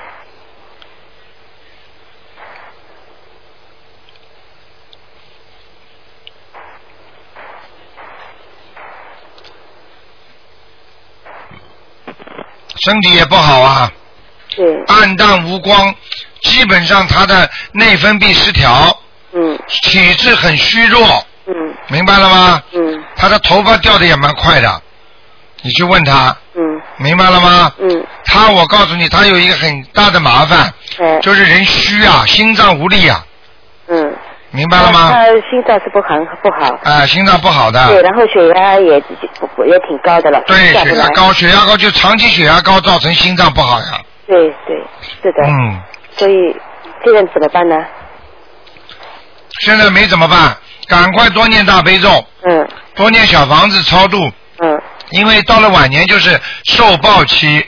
[12.84, 13.90] 身体也不好啊，
[14.54, 15.94] 对，暗淡无光，
[16.42, 18.96] 基本上他的内分泌失调，
[19.32, 21.54] 嗯，体质很虚弱，嗯，
[21.88, 22.62] 明白了吗？
[22.72, 24.82] 嗯，他的头发掉的也蛮快的，
[25.62, 26.62] 你去问他，嗯，
[26.96, 27.72] 明白了吗？
[27.78, 30.72] 嗯，他我告诉你，他有一个很大的麻烦，
[31.22, 33.33] 就是人虚啊，心脏无力啊，嗯。
[34.54, 35.10] 明白了吗？
[35.10, 36.78] 他心脏是不很不好。
[36.84, 37.84] 啊，心脏不好的。
[37.88, 40.40] 对，然后血压也也挺高的了。
[40.46, 44.00] 对，血压高，血压高就长期血压高造成心脏不好呀。
[44.28, 44.80] 对对，
[45.22, 45.42] 是的。
[45.44, 45.82] 嗯。
[46.12, 46.56] 所以
[47.04, 47.84] 现在怎么办呢？
[49.64, 52.08] 现在没怎么办，赶快多念大悲咒。
[52.44, 52.68] 嗯。
[52.94, 54.18] 多念小房子超度。
[54.60, 54.80] 嗯。
[55.10, 57.66] 因为到了晚年就是受报期。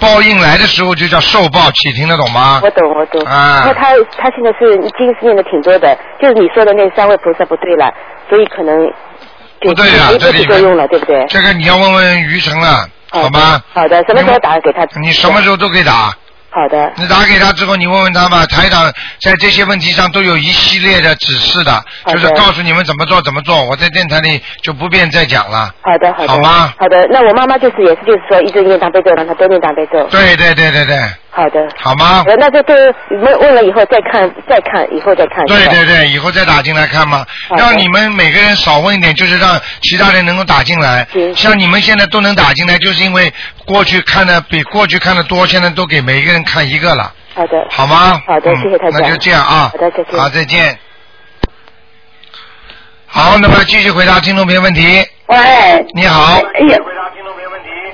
[0.00, 2.60] 嗯，报应来的时候就叫受报起，听得懂吗？
[2.62, 3.22] 我懂，我懂。
[3.22, 7.92] 啊，那他他现在是经是念的挺多的，就是你说的那三位菩萨不对了，
[8.28, 8.74] 所以可能
[9.60, 11.24] 不对呀，这里作用了，对不对？
[11.28, 13.62] 这个你要问问于成了，好吗？
[13.72, 14.86] 好的，什么时候打给他？
[15.00, 16.12] 你什么时候都可以打。
[16.50, 16.92] 好的。
[16.96, 18.44] 你打给他之后，你问问他吧。
[18.46, 23.64] 台长在这些问题上都有一系列的指示的，就是告诉你们怎么做怎么做。
[23.66, 25.72] 我在电台里就不便再讲了。
[25.80, 26.28] 好的，好的。
[26.28, 26.72] 好吗？
[26.78, 30.04] 好的，那我妈妈就是也是就是说一直念大悲咒，让她多念大悲咒。
[30.10, 30.96] 对对对对对。
[31.32, 31.68] 好的。
[31.76, 32.24] 好吗？
[32.38, 32.74] 那就都
[33.22, 35.44] 问问了以后再看再看以后再看。
[35.46, 37.24] 对对对，以后再打进来看嘛。
[37.56, 41.06] 让你们每个人少问一点，就是让其他人能够打进来。
[41.36, 43.32] 像你们现在都能打进来，就是因为
[43.64, 47.12] 过去看的比过去看的多，现在都给每一个人看一个了。
[47.32, 47.64] 好的。
[47.70, 48.20] 好吗？
[48.26, 48.98] 好的，谢谢大家。
[48.98, 49.70] 那就这样啊。
[49.72, 50.18] 好的，再见。
[50.18, 50.78] 好，再见。
[53.06, 54.82] 好，那么继续回答听众朋友问题。
[55.26, 55.36] 喂。
[55.94, 56.40] 你好。
[56.54, 56.78] 哎呀。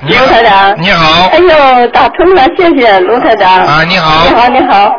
[0.06, 0.80] 卢台长。
[0.80, 1.28] 你好。
[1.28, 3.64] 哎呦，打通了，谢谢卢台长。
[3.64, 4.24] 啊，你好。
[4.24, 4.96] 你好，你好。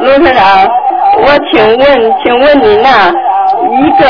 [0.00, 0.68] 卢台长，
[1.24, 3.12] 我请问，请问您呐，
[3.80, 4.08] 一个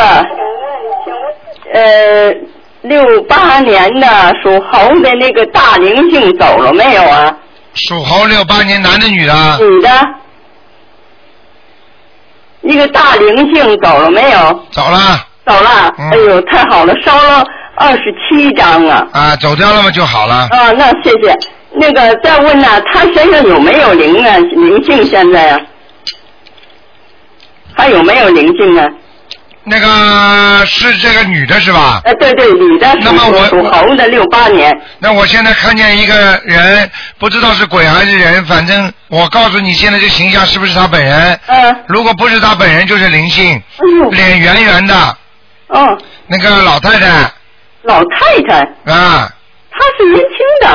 [1.72, 2.34] 呃
[2.82, 4.06] 六八年的
[4.42, 7.36] 属猴的那个大灵性走了没有啊？
[7.74, 9.34] 属猴六八年男的女的？
[9.60, 9.90] 女的。
[12.62, 14.38] 一个大灵性走了没有？
[14.72, 14.98] 走了。
[15.46, 15.94] 走了。
[15.98, 17.44] 嗯哎呦，太好了，烧了
[17.78, 19.06] 二十七张啊。
[19.12, 20.48] 啊，走掉了吗就好了。
[20.50, 21.34] 啊，那谢谢。
[21.74, 24.36] 那个再问呢，他身上有没有灵啊？
[24.38, 25.60] 灵性现在啊？
[27.76, 28.86] 还有没有灵性啊？
[29.70, 32.00] 那个是这个女的是吧？
[32.04, 34.74] 呃，对对，女的那么我属猴的，六八年。
[34.98, 41.38] 那我现在看见一个人，不知道是鬼还是人，反正我告诉你，现在这形象是不是他本人？
[41.48, 41.76] 嗯。
[41.86, 43.54] 如果不是他本人，就是灵性。
[43.56, 45.16] 哎脸圆圆的。
[45.68, 45.98] 哦。
[46.26, 47.30] 那个老太太。
[47.88, 48.60] 老太太。
[48.92, 49.28] 啊。
[49.70, 50.68] 她是年轻的。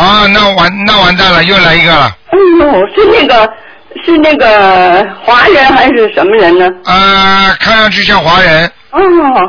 [0.00, 2.16] 啊，那完那完蛋了，又来一个了。
[2.30, 3.52] 哎呦，是那个
[4.04, 6.68] 是那个华人还是什么人呢？
[6.84, 8.70] 呃，看上去像华人。
[8.90, 9.00] 哦。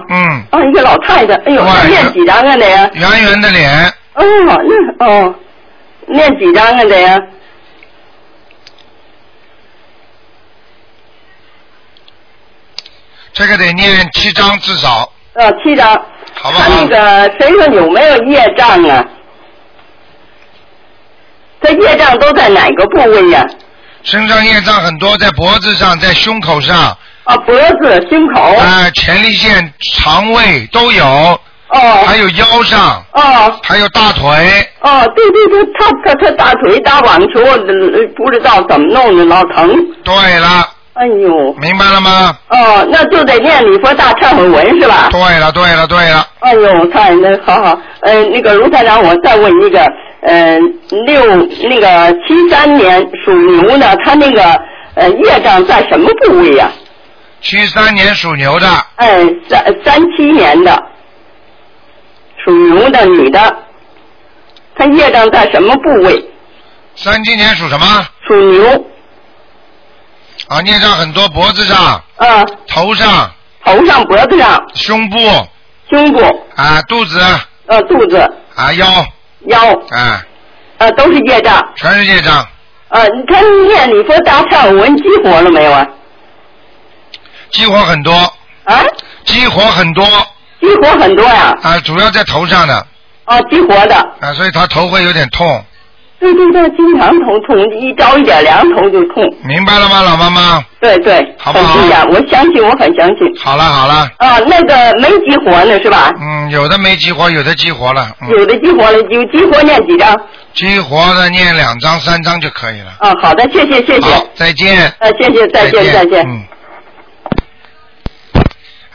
[0.10, 0.44] 嗯。
[0.52, 2.90] 哦，一个老太太，哎呦，那念几张啊得呀？
[2.94, 3.94] 圆圆的脸。
[4.16, 4.24] 哦，
[5.00, 5.36] 那哦，
[6.08, 7.20] 念几张啊得呀？
[13.34, 16.06] 这个得念七张至少，呃，七张。
[16.42, 19.06] 好不他那个身上有没有业障啊？
[21.62, 23.46] 这业障都在哪个部位呀、
[24.02, 26.98] 身上业障很多，在脖子上，在胸口上。
[27.24, 28.42] 啊，脖子、胸口。
[28.56, 31.06] 啊、前列腺、肠胃都有。
[31.06, 31.80] 哦。
[32.08, 33.06] 还有腰上。
[33.14, 33.60] 哦。
[33.62, 34.28] 还有大腿。
[34.82, 39.72] 哦，对对对，他他他大腿打网球，呃不知道怎么弄的，老疼。
[40.04, 40.68] 对了。
[40.94, 41.54] 哎呦。
[41.54, 42.38] 明白了吗？
[42.50, 45.10] 哦，那就得念礼佛大忏悔文是吧？
[45.12, 46.28] 对了，对了，对了。
[46.40, 49.80] 哎呦，太那好好，呃，那个卢台长，我再问一个，
[50.22, 50.60] 呃，
[51.06, 51.36] 六
[51.70, 54.44] 那个七三年属牛的，他那个
[54.96, 56.70] 呃业障在什么部位呀、
[57.42, 58.68] 七三年属牛的，
[58.98, 60.84] 哎，三三七年的，
[62.44, 63.56] 属牛的女的，
[64.76, 66.24] 她业障在什么部位？
[66.96, 67.86] 三七年属什么？
[68.28, 68.86] 属牛。
[70.48, 72.04] 啊，孽障很多，脖子上。
[72.18, 72.48] 嗯。
[72.68, 73.32] 头上。
[73.64, 74.62] 头上、脖子上。
[74.74, 75.18] 胸部。
[75.90, 76.20] 胸部。
[76.56, 77.20] 啊，肚子。
[77.68, 78.18] 呃，肚子。
[78.56, 79.06] 啊，腰。
[79.48, 79.72] 腰。
[79.92, 80.22] 啊。
[80.80, 81.64] 呃，都是业障。
[81.76, 82.46] 全是业障。
[82.90, 85.86] 呃，他念你说大忏悔文激活了没有啊？
[87.52, 88.14] 激活很多。
[88.66, 88.84] 啊？
[89.26, 90.06] 激活很多。
[90.60, 91.58] 激活很多呀。
[91.62, 92.86] 啊，主要在头上的。
[93.26, 93.96] 啊，激活的。
[94.20, 95.64] 啊，所以他头会有点痛，
[96.22, 99.28] 对对对，经常头痛，一着一点凉头就痛。
[99.44, 100.64] 明白了吗，老妈妈？
[100.80, 103.28] 对对，好不好很对呀，我相信，我很相信。
[103.44, 104.08] 好了好了。
[104.18, 106.14] 啊，那个没激活呢是吧？
[106.22, 108.08] 嗯，有的没激活，有的激活了。
[108.22, 110.16] 嗯、有的激活了，有激活念几张？
[110.54, 112.92] 激活的念两张、三张就可以了。
[113.00, 114.14] 啊，好的，谢谢谢谢。
[114.14, 114.88] 好，再见。
[115.00, 116.24] 啊，谢谢，再见再见。
[116.28, 116.44] 嗯。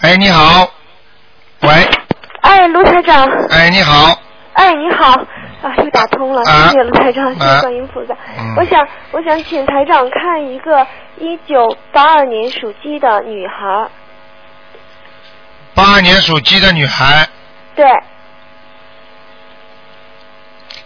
[0.03, 0.71] 哎，你好。
[1.63, 1.71] 喂。
[2.43, 3.29] 哎，卢台长。
[3.51, 4.17] 哎，你好。
[4.53, 5.15] 哎，你好，
[5.67, 8.15] 啊，又打通了，啊谢谢卢台长，谢啊谢观音菩萨。
[8.39, 10.87] 嗯我想，我想请台长看一个
[11.19, 13.89] 一九八二年属鸡的女孩，
[15.75, 17.27] 八二年属鸡的女孩，
[17.75, 17.85] 对，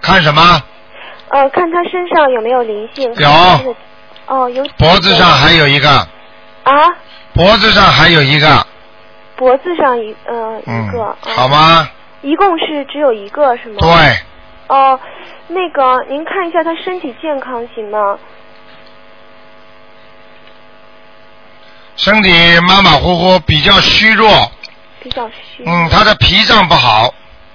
[0.00, 0.62] 看什么？
[1.28, 3.12] 呃，看她身上有没有灵性。
[3.16, 3.74] 有。
[4.26, 4.64] 哦，有。
[4.78, 5.90] 脖子上还有一个，
[6.64, 6.88] 啊，
[7.34, 8.66] 脖子上还有一个，
[9.36, 11.86] 脖子上一呃一嗯个，，好吗？
[12.22, 13.76] 一共是只有一个是吗？
[13.80, 14.16] 对。
[14.70, 15.00] 哦，
[15.48, 18.18] 那个您看一下他身体健康行吗？
[21.96, 24.30] 身体马马虎虎，比较虚弱，
[25.02, 25.64] 比较虚。
[25.66, 27.12] 嗯，他的脾脏不好，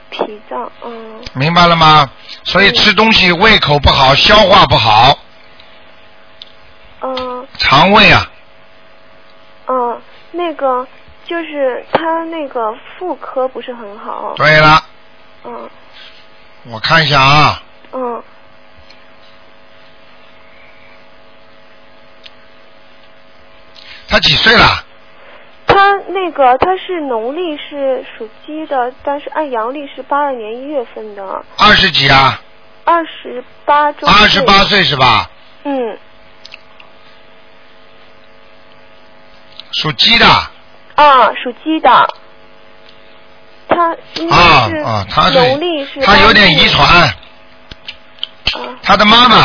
[0.10, 1.22] 脾脏，嗯。
[1.34, 2.10] 明白了吗？
[2.44, 5.18] 所以吃东西胃口不好，消化不好，
[7.02, 8.30] 嗯肠胃啊，
[9.68, 10.02] 嗯，
[10.32, 10.86] 那个
[11.24, 14.34] 就是他那个妇科不是很好。
[14.36, 14.84] 对了，
[15.46, 15.70] 嗯
[16.68, 17.62] 我看一下啊，
[17.92, 18.24] 嗯
[24.08, 24.84] 他几岁了？
[25.68, 32.40] 他那个他是农历是属鸡的，但是按阳历是八二年一月份的，二十几啊？
[32.86, 34.08] 二十八周。
[34.08, 34.64] 二十八。
[34.64, 35.30] 岁是吧？
[35.64, 35.98] 嗯
[39.74, 40.26] 属鸡的
[40.96, 41.90] 啊，属鸡的。
[43.76, 44.36] 他应该
[44.70, 46.00] 是啊啊，他是农历是。
[46.02, 47.14] 她有点遗传，
[48.82, 49.38] 他的妈妈，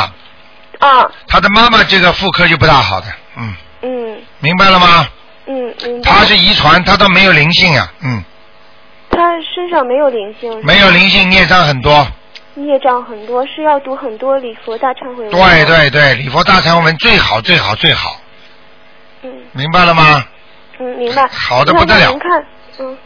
[0.79, 3.07] 啊他的妈妈这个妇科就不大好的，
[3.37, 5.09] 嗯，嗯明白了吗？
[5.47, 6.11] 嗯明白。
[6.11, 8.23] 她是遗传，他倒没有灵性啊，嗯，
[9.11, 9.19] 他
[9.55, 10.65] 身上没有灵性。
[10.65, 12.07] 没有灵性，孽障很多。
[12.55, 15.31] 孽障很多，是要读很多礼佛大忏悔文。
[15.31, 15.65] 对。
[15.65, 18.21] 对对，礼佛大忏悔文最好最好最好，
[19.23, 20.25] 嗯明白了吗？
[20.79, 21.27] 嗯，明白。
[21.29, 22.47] 好的不得了您看，
[22.79, 22.99] 嗯。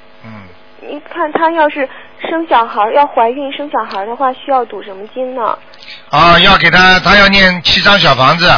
[0.84, 0.90] 嗯。
[0.90, 1.88] 您看她要是
[2.20, 5.58] 生小孩，要怀孕生小孩的话，需要赌什么金呢？
[6.10, 8.50] 啊，要给他，他要念七张小房子，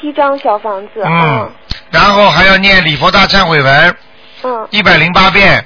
[0.00, 1.02] 七张小房子。
[1.04, 1.50] 嗯，
[1.90, 3.96] 然后还要念礼佛大忏悔文
[4.42, 5.64] 嗯，一百零八遍，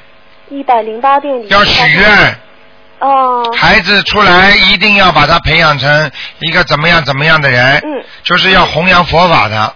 [0.48, 2.38] 一百零八遍要许愿。
[3.00, 6.10] 哦，孩子出来一定要把他培养成
[6.40, 9.74] 一个怎么样怎么样的人，嗯就是要弘扬佛法的，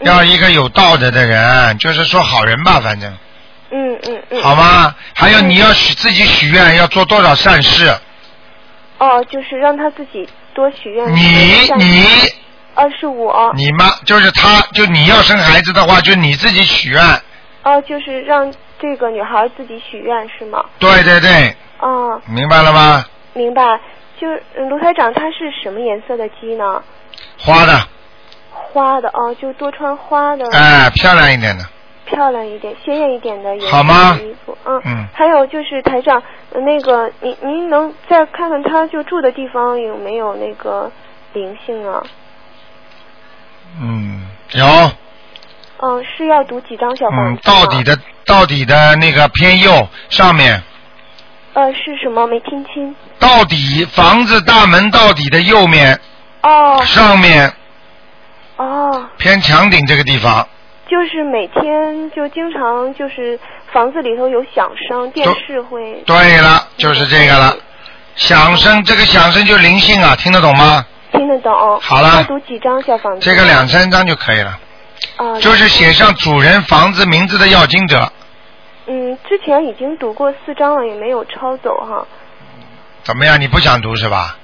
[0.00, 3.12] 要一个有道德的人，就是说好人吧，反正
[3.72, 4.94] 嗯嗯嗯，好吗？
[5.14, 7.92] 还有你要许自己许愿，要做多少善事？
[8.98, 11.12] 哦，就是让他自己多许愿。
[11.14, 12.06] 你你
[12.74, 17.02] 二十五哦，你妈就是他，就你要生孩子的话，就你自己许愿。
[17.64, 20.64] 哦，就是让这个女孩自己许愿是吗？
[20.78, 23.04] 对对对，哦，明白了吗？
[23.32, 23.62] 明白。
[24.20, 24.28] 就
[24.68, 26.80] 卢台长，他是什么颜色的鸡呢？
[27.38, 27.88] 花的，
[28.50, 30.44] 花的哦，就多穿花的。
[30.52, 31.64] 哎，漂亮一点的。
[32.04, 34.12] 漂亮一点、鲜艳一点的颜色好吗？
[34.12, 35.06] 的衣服，嗯，嗯。
[35.12, 36.22] 还有就是台长，
[36.52, 40.90] 呃那个您您能再看看他就住的地方有没有那个
[41.32, 42.02] 灵性啊？
[43.80, 44.66] 嗯，有，
[45.78, 47.36] 嗯，是要读几张小房嗯？
[47.42, 50.62] 到底的到底的那个偏右上面，
[51.54, 52.26] 呃，是什么？
[52.26, 52.94] 没听清。
[53.18, 55.98] 到底房子大门到底的右面。
[56.42, 56.82] 哦。
[56.84, 57.52] 上面。
[58.56, 60.46] 哦，偏墙顶这个地方，
[60.92, 63.40] 就是每天就经常就是
[63.72, 66.02] 房子里头有响声，电视会。
[66.04, 67.56] 对了，就是这个了。
[68.14, 70.84] 响声，这个响声就灵性啊，听得懂吗？
[71.12, 71.80] 听得懂。
[71.80, 73.20] 好了要读几张小房子？
[73.22, 74.58] 这个两三张就可以了，
[75.16, 78.12] 啊，就是写上主人房子名字的要经者，
[78.86, 82.06] 嗯，之前已经读过四张了，也没有抄走哈。
[83.02, 83.40] 怎么样？
[83.40, 84.36] 你不想读是吧？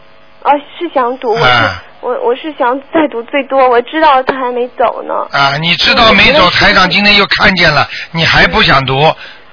[0.42, 5.14] 啊，是想读，我是、哎我我是想再读最多，我知道他还没走呢。
[5.32, 8.94] 啊，你知道没走，台长今天又看见了，你还不想读？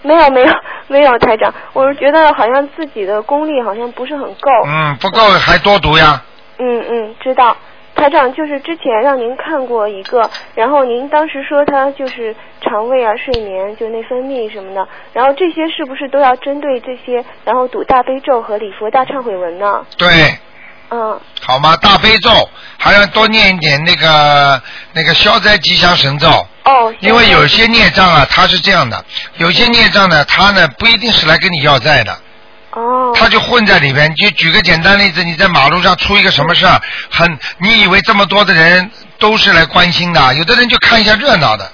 [0.02, 0.54] 没有没有
[0.88, 4.52] 没有，台长，我是觉得好像自己的功力好像不是很够。
[4.68, 6.22] 嗯，不够还多读呀。
[6.60, 7.58] 嗯嗯，知道。
[7.96, 19.86] 台长就是之前让您看过一个，然后您当时说他就是肠胃啊、睡眠就内分泌什么的，然后这些是不是都要针对这些，然后读大悲咒和礼佛大忏悔文呢？
[19.98, 20.08] 对，
[20.92, 21.76] 嗯，好吗？
[21.78, 24.62] 大悲咒还要多念一点那个
[24.94, 26.30] 那个消灾吉祥神咒。
[26.64, 26.94] 哦。
[27.00, 29.04] 因为有些孽障啊，他是这样的，
[29.38, 32.18] 有些孽障呢，他呢不一定是来跟你要债的。
[32.72, 33.12] 哦。
[33.16, 34.14] 他就混在里边。
[34.16, 41.72] 就举个简单例子，你在马路上出一个什么事儿，很，你以为这么多的人都是来关心的，有的人就看一下热闹的。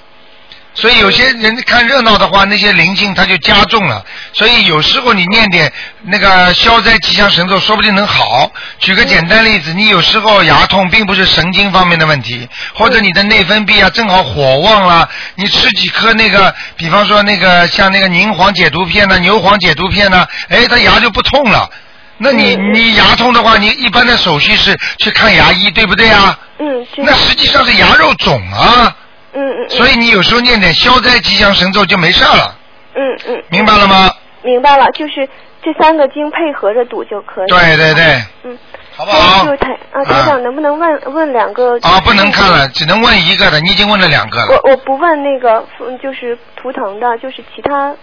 [0.74, 4.02] 所以有些人看热闹的话，那些灵性它就加重了。
[4.32, 5.70] 所以有时候你念点
[6.04, 8.50] 那个消灾吉祥神咒，说不定能好。
[8.78, 21.68] 举个简单例子，你有时候牙痛并不是神经方面的问题，或者你的内分泌啊正好火旺了，你吃几颗那个，比方说那个像那个宁黄解毒片呢、牛黄解毒片呢，哎，它牙就不痛了。
[22.16, 26.38] 那你你牙痛的话，你一般的手续是去看牙医，对不对啊？
[26.60, 28.96] 嗯，那实际上是牙肉肿啊。
[29.32, 29.70] 嗯嗯。
[29.70, 32.56] 所以你有时候念点消灾吉祥神咒就没事了，
[32.94, 33.42] 嗯嗯。
[33.48, 34.10] 明白了吗？
[34.42, 35.28] 明白了，就是
[35.62, 37.48] 这三个经配合着读就可以。
[37.48, 38.22] 对对对。
[38.44, 38.58] 嗯。
[38.94, 39.46] 好不好？
[39.46, 41.78] 就台啊，台长能不能问问两个？
[41.80, 44.48] 啊，不能看了，只能问一个的，你已经问了两个了。
[44.48, 47.94] 我我不问那个，嗯就是图腾的，就是其他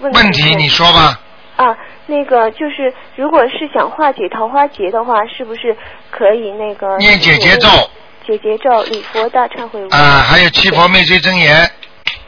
[0.00, 0.18] 问题。
[0.18, 1.20] 问题你说吧。
[1.56, 5.76] 啊，那个就是，如果是想化解桃花劫的话，是不是
[6.10, 7.68] 可以那个念解结咒？
[8.26, 9.92] 解结咒、礼佛大忏悔文。
[9.92, 11.56] 啊，还有七佛灭罪真言，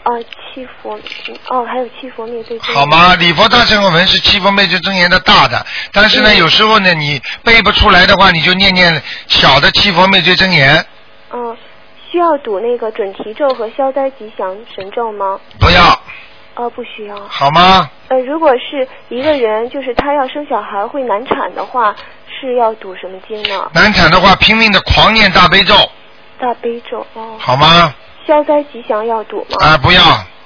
[0.02, 0.10] 啊，
[0.54, 2.76] 七佛，嗯哦，还有七佛灭罪真言。
[2.76, 3.14] 好吗？
[3.16, 10.84] 礼佛大忏悔文是七佛灭罪真言的大的，但是呢，嗯有时候呢，你背不出来的话，你就念念小的七佛灭罪真言，
[11.32, 11.56] 嗯，
[12.10, 15.40] 需要读那个准提咒和消灾吉祥神咒吗？
[15.58, 16.00] 不要，
[16.54, 17.16] 哦，不需要。
[17.28, 17.90] 好吗？
[18.08, 21.94] 呃，如果是一个人，就是他要生小孩会难产的话，
[22.38, 23.70] 是要读什么经呢？
[23.72, 25.74] 难产的话，拼命的狂念大悲咒，
[26.38, 27.36] 大悲咒哦。
[27.38, 27.94] 好吗？
[28.26, 29.66] 消灾吉祥要读吗？
[29.66, 30.02] 啊，不要，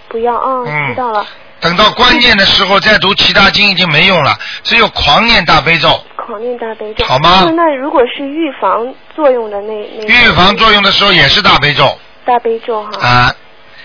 [0.08, 1.26] 不要啊，嗯知道了。
[1.60, 5.88] 等到关键的时候再读其他经已经没用了，只有狂念大悲咒。
[6.16, 7.04] 狂念大悲咒。
[7.04, 13.06] 好吗那那如果是预防作用的那那预防作用的时候也是大悲咒大悲咒哈。
[13.06, 13.34] 啊，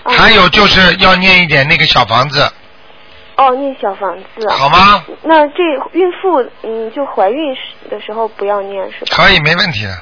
[0.04, 2.50] 还有就是要念一点那个小房子，
[3.36, 4.48] 哦，念小房子。
[4.50, 5.04] 好吗？
[5.22, 5.62] 那这
[5.92, 7.60] 孕妇嗯，就怀孕时
[7.90, 9.16] 的时候不要念是吧？
[9.16, 9.98] 可以，没问题的，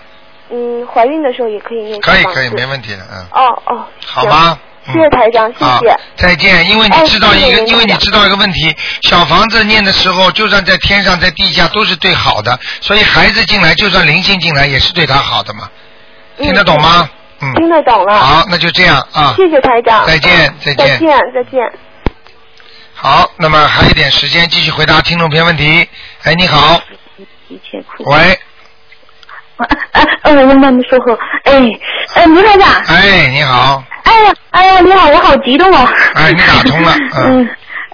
[0.51, 2.01] 嗯，怀孕的时候也可以念。
[2.01, 3.87] 可以可以，没问题的，嗯，哦哦。
[4.07, 4.59] 好吗？
[4.87, 6.69] 谢谢台长，谢好谢。，再见。
[6.69, 15.71] 因为你知道一个，因为你知道一个问题，小房子念的时候，就算在天上，在地下都是对好的，所以孩子进来，就算灵性进来，也是对他好的嘛。
[16.37, 17.09] 听得懂吗？
[17.41, 17.53] 嗯。
[17.55, 18.15] 听得懂了。
[18.15, 19.33] 好，那就这样啊。
[19.37, 20.07] 谢谢台长。
[20.07, 21.73] 再见再见再见，再见。
[23.07, 25.87] 好，那么还有一点时间，继续回答听众朋友问题。
[26.23, 26.81] 哎，你好。
[27.99, 28.39] 喂，
[29.93, 31.13] 哎，呃，我慢慢说话。
[31.45, 31.53] 哎，
[32.15, 32.83] 哎，卢台长。
[32.87, 33.85] 哎，你好。
[34.05, 35.87] 哎呀，哎呀，你好，我好激动哦。
[36.15, 36.95] 哎，你打通了。
[37.21, 37.47] 嗯。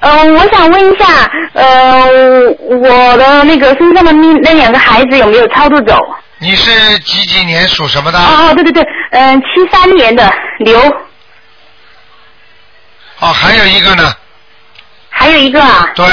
[0.03, 2.07] 嗯，我想问一下，呃，
[2.79, 5.99] 我的那个身上的那那两个孩子有没有超度走？
[6.39, 8.19] 你是几几年属什么的？
[8.21, 10.81] 哦哦，对对对，嗯，七三年的牛。
[13.19, 14.15] 哦，还有一个呢。
[15.21, 15.87] 还有一个啊。
[15.95, 16.05] 对。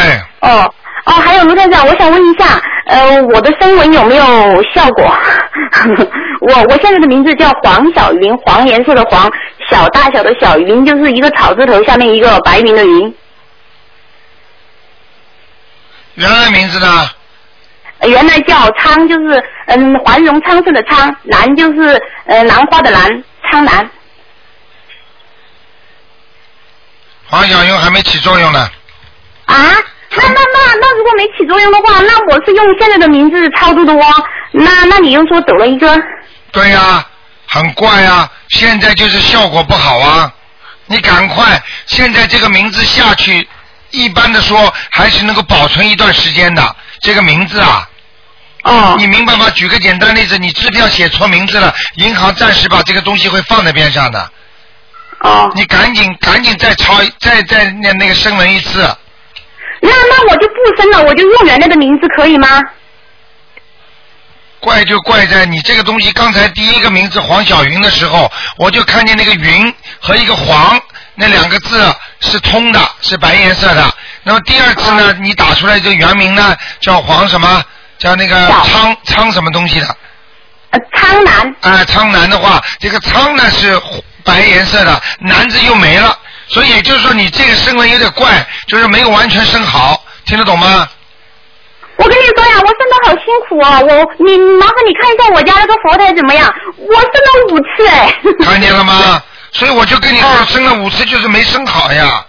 [0.42, 0.74] 哦
[1.06, 4.26] 哦，还有卢站长，我想问一下，呃，我的声纹有没有
[4.76, 5.06] 效果？
[6.42, 9.32] 我我现在的名字叫黄小云，黄颜色的黄，
[9.70, 13.16] 小大小的小云就是一个草字头下面一个白云的云。
[16.16, 17.10] 原来名字呢？
[18.02, 23.90] 原来叫昌，就是嗯繁荣昌盛的昌，兰就是呃兰花的兰，苍兰。
[27.28, 28.70] 黄小云还没起作用呢。
[29.48, 29.76] 啊？
[30.10, 34.26] 那那那那如果没起作用的话，那我是用现在的名字操作的哦。
[34.52, 35.96] 那那你又说走了一个？
[36.52, 37.06] 对呀、
[37.48, 38.32] 很怪啊！
[38.48, 40.34] 现在就是效果不好啊！
[40.88, 43.48] 你赶快，现在这个名字下去，
[43.92, 46.76] 一般的说还是能够保存一段时间的。
[47.02, 47.88] 这个名字啊，
[48.64, 49.50] 哦，你明白吗？
[49.52, 54.32] 举个简单例子，你支票写错名字了，银行暂时把这个东西会放在边上的。
[55.20, 58.90] 哦，你赶紧赶紧再抄再再那那个声纹一次。
[59.82, 62.48] 那那我就不生了，我就用原来的名字可以吗？
[64.60, 70.80] 怪就怪在你这个东西，刚才第一个名字黄小云的时候，我就看见那个云和一个黄
[71.16, 73.94] 那两个字是通的，是白颜色的。
[74.24, 77.64] 那么第二次呢，你打出来这个原名呢叫黄什么？
[77.98, 79.88] 叫那个苍苍什么东西的？
[80.72, 81.56] 呃，苍南。
[81.62, 83.80] 啊，苍南的话，这个苍呢是
[84.24, 86.18] 白颜色的，南字又没了，
[86.48, 90.88] 所以也就是说你这个声纹有点怪，就是没有完全生好，听得懂吗？
[91.98, 93.80] 我跟你说呀，我生的好辛苦啊！
[93.82, 93.88] 我
[94.24, 96.54] 你麻烦你看一下我家那个佛台怎么样？
[96.78, 98.16] 我生了五次哎。
[98.46, 99.22] 看见了吗？
[99.52, 102.24] 所以我就跟你说，生了五次就是没生好呀。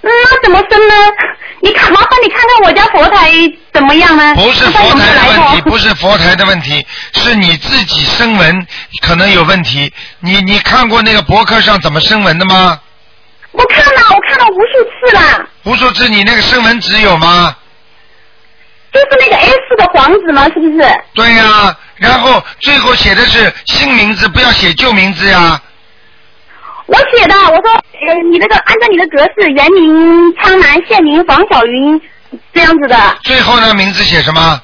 [0.00, 0.94] 那怎么生呢？
[1.60, 3.30] 你看，麻烦你看看我家佛台
[3.72, 4.34] 怎么样呢？
[4.34, 8.66] 不是佛台的问题，不是佛台的问题，是你自己声纹
[9.02, 9.92] 可能有问题。
[10.20, 12.80] 你你看过那个博客上怎么声纹的吗？
[13.56, 17.56] 我看了，我看了无数次了，无数次你那个声纹纸有吗？
[18.92, 20.44] 就是那个 A 四的黄纸吗？
[20.44, 21.00] 是不是？
[21.14, 25.60] 对呀、然后最后写的是新名字，不要写旧名字呀。
[26.86, 27.72] 我写的，我说，
[28.08, 32.00] 呃，你那个按照你的格式，原名苍南，现名黄小云，
[32.54, 32.96] 这样子的。
[33.22, 34.60] 最后呢，名字写什么？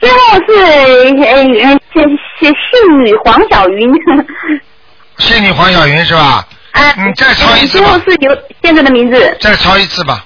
[0.00, 2.02] 最后是呃呃写
[2.38, 3.90] 写姓女黄小云。
[5.18, 6.46] 姓女黄小云是吧？
[6.74, 9.36] 啊，你再抄一次最后吧，是有现在的名字。
[9.40, 10.24] 再抄一次吧。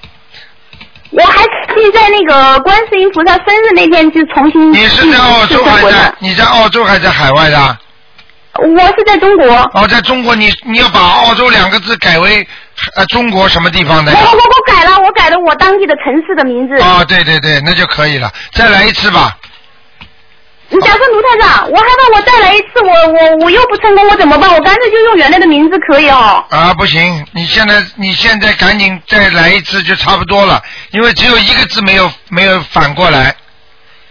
[1.11, 1.43] 我还
[1.73, 7.79] 可以在那个观世音菩萨生日那天就重新你是在澳洲还是在你在澳洲还在海外的？
[8.61, 9.47] 我是在中国。
[9.73, 12.47] 哦，在中国你你要把澳洲两个字改为
[12.97, 14.13] 呃中国什么地方的？
[14.13, 16.75] 我我我改了，我改了我当地的城市的名字。
[16.83, 18.31] 哦，对对对，那就可以了。
[18.53, 19.37] 再来一次吧。
[20.71, 24.53] 你假设卢台长，我害怕我再来一次，我我我又不成功，我怎么办？
[24.53, 26.45] 我干脆就用原来的名字可以哦。
[26.51, 27.25] 啊，不行！
[27.33, 33.35] 你现在你现在赶紧再来一次就差不多了，因为只有一个字没有没有反过来，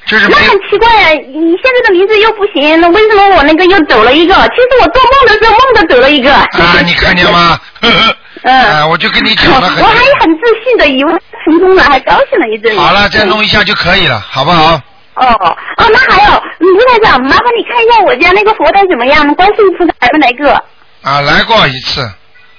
[0.07, 4.33] 就是没那很奇怪呀，你现在的名字又不行，那为什么我那个又走了一个？
[4.33, 6.33] 其实我做梦的时候梦着走了一个。
[6.33, 7.59] 啊，你看见吗？
[7.81, 8.51] 呵呵嗯。
[8.77, 11.11] 啊，我就跟你讲了 很我还很自信的以为
[11.45, 12.75] 成功了，还高兴了一阵。
[12.77, 14.79] 好了，再弄一下就可以了，好不好？
[15.19, 19.33] 哦哦，那还有卢台长，麻烦你看一下我家那个佛台怎么样？
[19.35, 20.65] 观世音菩萨来没来过？
[21.03, 22.09] 啊，来过一次，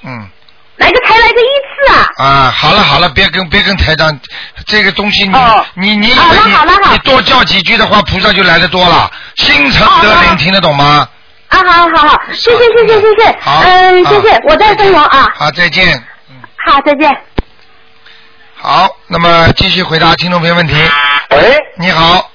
[0.04, 0.28] 嗯。
[0.78, 2.24] 来个才来个一次啊！
[2.24, 4.16] 啊，好了好了，别跟别跟台长，
[4.64, 5.34] 这个东西你、
[5.74, 6.32] 你你你好
[6.64, 11.09] 了好你多叫几句的话，菩萨就来的多了，心诚则灵，听得懂吗？
[11.48, 16.00] 啊，好好好，谢谢谢谢谢谢，好嗯，谢谢啊，我在分我啊，好，再见。
[16.64, 17.11] 好，再见。
[18.54, 20.74] 好，那么继续回答听众朋友问题。
[21.30, 22.30] 喂，你好。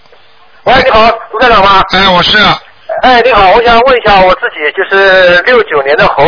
[0.66, 1.84] 喂，你好，卢站长吗？
[1.92, 2.38] 哎，我是。
[3.02, 6.24] 哎，你好，我想问一下我自己，就是六九年的猴，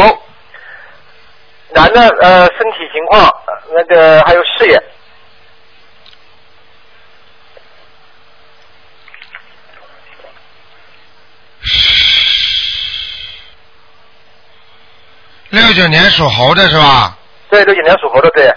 [1.73, 4.77] 男的，呃，身体情况，呃那个还有事业。
[15.49, 17.17] 六九年属猴的是吧？
[17.49, 18.53] 对，六九年属猴的，对，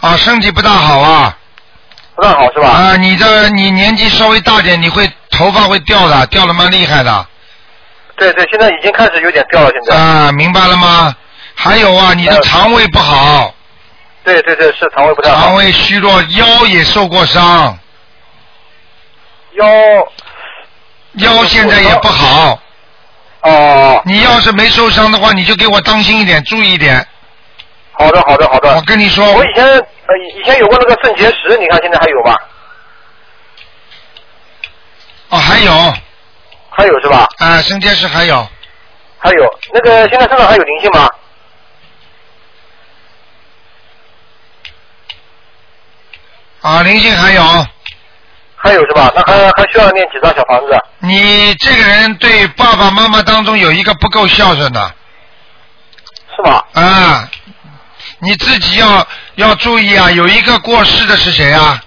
[0.00, 1.36] 啊，身体不大好啊。
[2.18, 2.68] 不太好是吧？
[2.68, 7.26] 啊，你的你年纪稍微大点，你会头发会掉的，掉的蛮厉害的。
[8.16, 9.96] 对对，现在已经开始有点掉了，现在。
[9.96, 11.14] 啊，明白了吗？
[11.54, 13.54] 还有啊，你的肠胃不好，
[14.24, 15.46] 对对对，是肠胃不太好。
[15.46, 17.78] 肠胃虚弱，腰也受过伤，
[19.52, 19.68] 腰
[21.14, 22.58] 腰现在也不好。
[23.42, 24.02] 哦。
[24.04, 27.06] 你要是没受伤的话，你就给我当心一点，注意一点。
[27.98, 28.76] 好的，好的，好的。
[28.76, 32.36] 我跟你说，我以前呃以前有过那个肾结石，你看现在还有吧？
[35.30, 35.72] 哦，还有。
[36.70, 37.26] 还有是吧？
[37.38, 38.46] 啊，肾结石还有。
[39.18, 41.08] 还有那个现在身上还有灵性吗？
[46.60, 47.42] 啊，灵性还有。
[48.54, 49.12] 还有是吧？
[49.14, 50.78] 那还还需要念几张小房子？
[51.00, 54.94] 你这个人对爸爸妈妈当中有一个不够孝顺的。
[56.36, 56.64] 是吧？
[56.74, 57.28] 啊，
[58.20, 59.06] 你自己要
[59.36, 60.10] 要注意啊！
[60.10, 61.80] 有一个过世的是谁啊？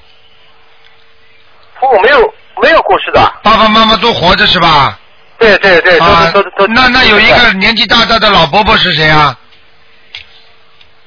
[1.79, 3.19] 父母没有没有过世的。
[3.43, 4.97] 爸爸妈妈都活着是吧？
[5.37, 6.67] 对对对，都啊都都。
[6.67, 9.35] 那那有一个年纪大大的老伯伯是谁啊？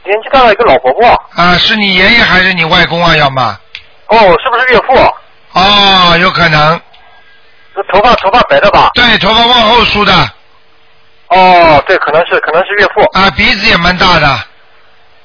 [0.04, 1.06] 年纪大的一个老伯伯。
[1.36, 3.16] 啊，是你爷爷还是你外公啊？
[3.16, 3.58] 要么？
[4.08, 5.14] 哦，是不是岳父？
[5.52, 6.80] 哦，有可能。
[7.74, 8.90] 这头发头发白的吧？
[8.94, 10.12] 对，头发往后梳的。
[11.28, 13.00] 哦，对，可能是可能是岳父。
[13.18, 14.38] 啊，鼻子也蛮大的。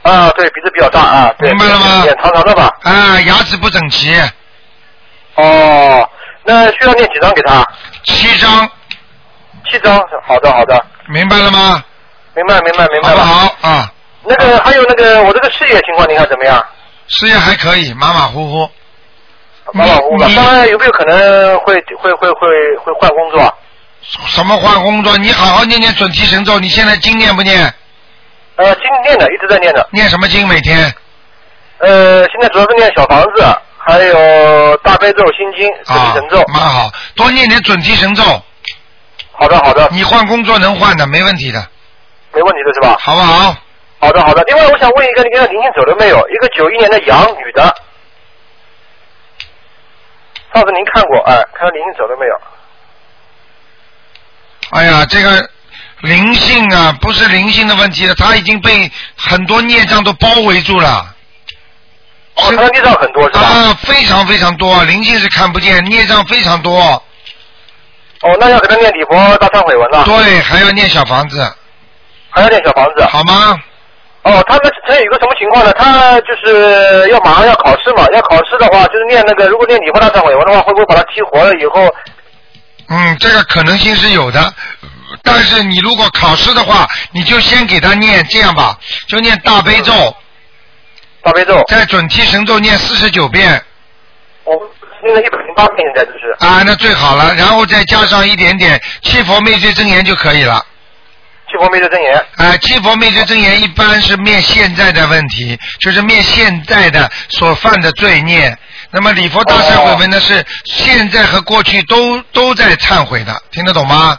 [0.02, 1.34] 啊，对，鼻子比较大啊。
[1.38, 2.04] 对明白了吗？
[2.04, 2.74] 脸长长的吧？
[2.84, 4.16] 啊，牙齿不整齐。
[5.36, 6.10] 哦，
[6.44, 7.66] 那需要念几张给他？
[8.04, 8.70] 七张。
[9.70, 10.86] 七张，好的好的。
[11.08, 11.84] 明白了吗？
[12.36, 13.18] 明白明白明白了。
[13.18, 13.92] 好不好啊？
[14.24, 16.64] 那个还有那个我这个事业情况，你看怎么样？
[17.08, 18.70] 事业还可以，马马虎虎。
[19.74, 22.48] 马马虎虎将来有没有可能会会会会
[22.78, 23.58] 会换工作？
[24.02, 25.16] 什么换工作？
[25.18, 27.72] 你好好念念准提神咒，你现在经念不念？
[28.60, 29.88] 呃，经念的，一直在念的。
[29.92, 30.46] 念什么经？
[30.46, 30.94] 每天？
[31.78, 33.42] 呃，现在主要是念小房子，
[33.78, 36.44] 还有大悲咒、心经、准提神咒。
[36.54, 38.22] 蛮好，多念点准提神咒。
[39.32, 39.88] 好的好的。
[39.94, 41.66] 你换工作能换的，没问题的。
[42.34, 42.98] 没问题的是吧？
[43.00, 43.56] 好不好？
[44.02, 44.44] 好的好的。
[44.44, 46.18] 另外，我想问一个，你看灵性走了没有？
[46.28, 47.64] 一个九一年的羊女的，
[50.54, 52.42] 上次您看过，哎，看到灵性走了没有？
[54.72, 55.50] 哎呀，这个
[56.02, 61.16] 灵性啊，不是灵性的问题了，他已经被很多孽障都包围住了。
[62.36, 63.42] 哦，他孽障很多是吧？
[63.42, 66.80] 啊，非常非常多，灵性是看不见，孽障非常多。
[68.22, 70.04] 哦，那要给他念礼佛大忏悔文了。
[70.06, 71.54] 对，还要念小房子。
[72.30, 73.04] 还要念小房子。
[73.06, 73.58] 好吗？
[74.24, 75.74] 哦，他们这有一个什么情况呢？
[75.74, 81.94] 他就是要马上要考试嘛，要考试的话，就是念那个，如果念礼佛大忏悔文的话，会不会把他激活了以后？
[82.90, 84.54] 嗯，这个可能性是有的，
[85.32, 88.78] 但是你如果考试的话，你就先给他念这样吧，
[89.08, 90.16] 就念大悲咒。
[91.22, 91.64] 大悲咒。
[91.68, 93.62] 在准提神咒念四十九遍。
[94.44, 94.56] 我，
[95.04, 96.36] 念了一百零八遍，现在就是。
[96.40, 100.66] 啊，那最好了，然后再加上一点点七佛灭罪真言就可以了。
[101.52, 102.26] 七佛灭罪真言。
[102.38, 108.58] 啊，七佛灭罪真言一般是灭现在的问题，就是灭现在的所犯的罪孽。
[108.92, 114.18] 那么礼佛大忏悔文呢，是现在和过去都都在忏悔的，听得懂吗？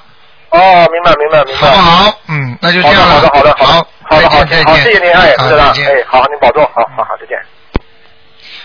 [0.51, 0.59] 哦，
[0.91, 1.69] 明白明白明白。
[1.69, 2.19] 好不好？
[2.29, 3.07] 嗯，那就这样了。
[3.07, 4.83] 好的好的好的好，好的好的好，再见再见。
[4.83, 7.39] 谢谢您，哎，好是的，再见哎，好，您保重，好好好，再见。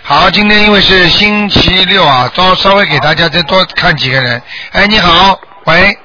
[0.04, 4.42] 好，今天因为是星期六啊，稍稍微给大家再多看几个人。
[4.74, 5.98] 哎，你好，喂，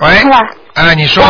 [0.00, 0.40] 喂， 是吧？
[0.74, 1.22] 哎，你说，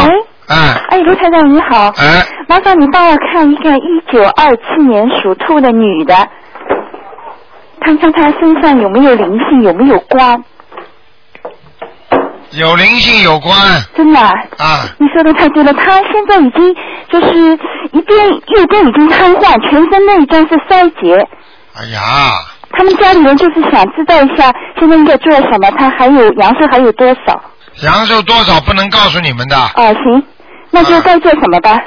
[0.49, 6.14] 哎，哎，卢台长你好，哎，麻烦你帮我看一个一九二七年属兔的女的，
[7.81, 10.43] 看看她身上有没有灵性，有没有光？
[12.53, 13.55] 有灵性有关
[13.94, 14.32] 真的啊？
[14.59, 16.74] 啊，你说的太对了，他现在已经
[17.11, 17.59] 就是
[17.92, 21.14] 一边右边已经瘫痪，全身内脏是衰竭。
[21.76, 22.32] 哎呀，
[22.70, 25.70] 他们家里人就是想知道一下，现在应该做什么？
[25.72, 27.40] 他还有阳寿还有多少？
[27.82, 30.22] 阳寿多少不能告诉你们的，啊，行，
[30.70, 31.78] 那就该做什么吧？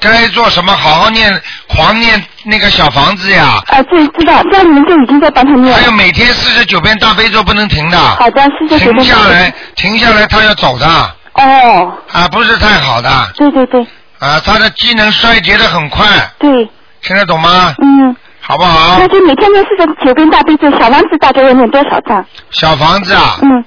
[0.00, 3.62] 该做什么好好念，狂念那个小房子呀。
[3.66, 5.74] 啊，对，知道，家里人就已经在帮他念。
[5.74, 7.98] 还有每天四十九遍大悲咒不能停的。
[7.98, 9.04] 好的，四十九停遍。
[9.04, 10.86] 下来，停下来，他要走的。
[11.34, 11.92] 哦。
[12.12, 13.32] 啊，不是太好的。
[13.36, 13.86] 对对对。
[14.18, 16.06] 啊，他的机能衰竭的很快。
[16.38, 16.68] 对。
[17.02, 17.74] 听得懂吗？
[17.82, 18.16] 嗯。
[18.40, 18.96] 好不好？
[18.98, 22.24] 那就每天念四十九遍大悲咒，小房子大概要念多少张？
[22.50, 23.64] 小房子啊，嗯。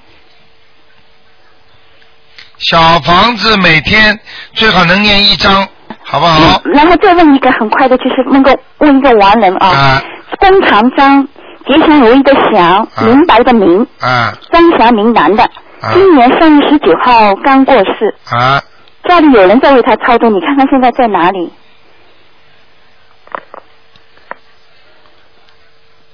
[2.58, 4.20] 小房子每天
[4.54, 5.68] 最好能念一张，
[6.12, 6.62] 好不好？
[6.66, 10.04] 然后再问一个很快的，就是能够问一个完人啊，啊。
[10.40, 11.26] 弓长张，
[11.66, 14.34] 吉祥如意的祥，明白的明，啊。
[14.52, 15.50] 张祥明男的，
[15.94, 18.62] 今年三月十九号刚过世，啊，
[19.08, 21.50] 家里有人在为他操作，你看看现在在哪里？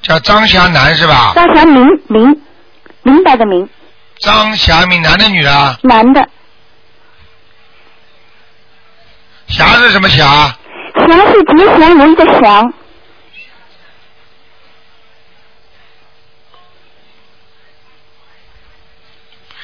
[0.03, 1.31] 叫张霞男是吧？
[1.33, 2.39] 张霞明明，
[3.01, 3.67] 明白的明，
[4.19, 5.51] 张霞明，男的女的？
[5.51, 5.75] 啊？
[5.81, 6.29] 男的，
[9.47, 10.23] 霞是什么霞？
[10.95, 12.73] 霞是吉祥如意的祥，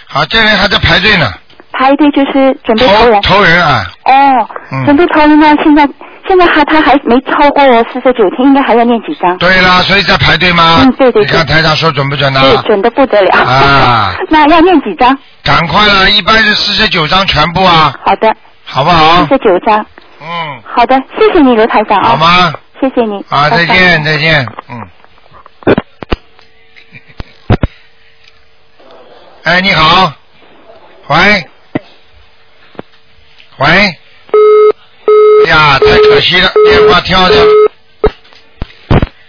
[0.07, 1.31] 好，这人还在排队呢，
[1.71, 3.21] 排队就是准备投人。
[3.21, 5.87] 投人啊，哦，嗯准备投人呢，现在
[6.27, 9.35] 现在还他还没超过四十九天，应该还要念几张？
[9.37, 10.81] 对啦，所以在排队吗？
[10.83, 12.39] 嗯对对你看台长说准不准呢？
[12.41, 13.37] 对，准的不得了。
[13.39, 15.17] 啊， 那要念几张？
[15.43, 18.33] 赶快了，一般是四十九张全部啊，好的，
[18.73, 19.27] 好不好四？
[19.27, 19.85] 十九张。
[20.19, 22.09] 嗯，好的，谢谢你，刘台长啊。
[22.09, 22.51] 好吗？
[22.81, 23.23] 谢谢你。
[23.29, 24.89] 啊，再拜拜见，再见，嗯。
[29.43, 30.11] 哎，你好，
[31.07, 31.17] 喂，
[33.57, 33.67] 喂，
[35.45, 37.51] 哎呀，太可惜了，电话跳掉了。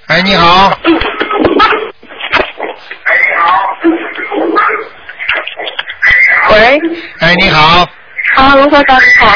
[0.06, 0.72] 哎，你好，
[6.50, 6.80] 喂，
[7.20, 7.86] 哎，你好，
[8.36, 9.32] 啊，卢科长你好，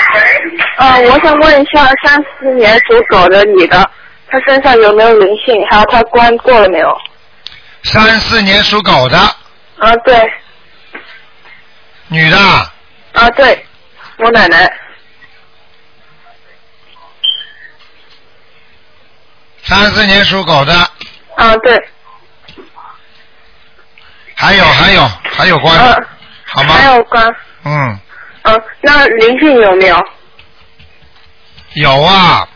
[0.79, 3.89] 呃，我想问一下，三四年属狗的女的，
[4.29, 5.55] 她身上有没有灵性？
[5.71, 6.99] 还有她关过了没有？
[7.85, 9.19] 三四年属狗的。
[9.19, 10.33] 啊，对，
[12.09, 12.37] 女的，
[13.13, 13.65] 啊对，
[14.17, 14.69] 我奶奶，
[19.63, 20.75] 三四年属狗的，
[21.37, 21.89] 啊对，
[24.35, 25.97] 还有还有还有关，啊，
[26.47, 26.75] 好吗？
[26.75, 28.01] 还有关，嗯，
[28.57, 29.97] 嗯、那灵性有没有？
[31.75, 32.49] 有啊，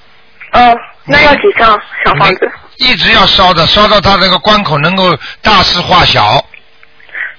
[0.52, 2.50] 嗯、那要几张小房子？
[2.78, 6.44] 一直要烧的，烧到它这个关口能够大事化小。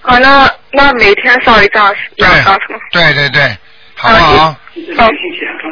[0.03, 2.79] 啊，那那每天烧一张，两张是吗？
[2.91, 3.57] 对对对，
[3.95, 4.55] 好不好？
[4.75, 5.07] 嗯，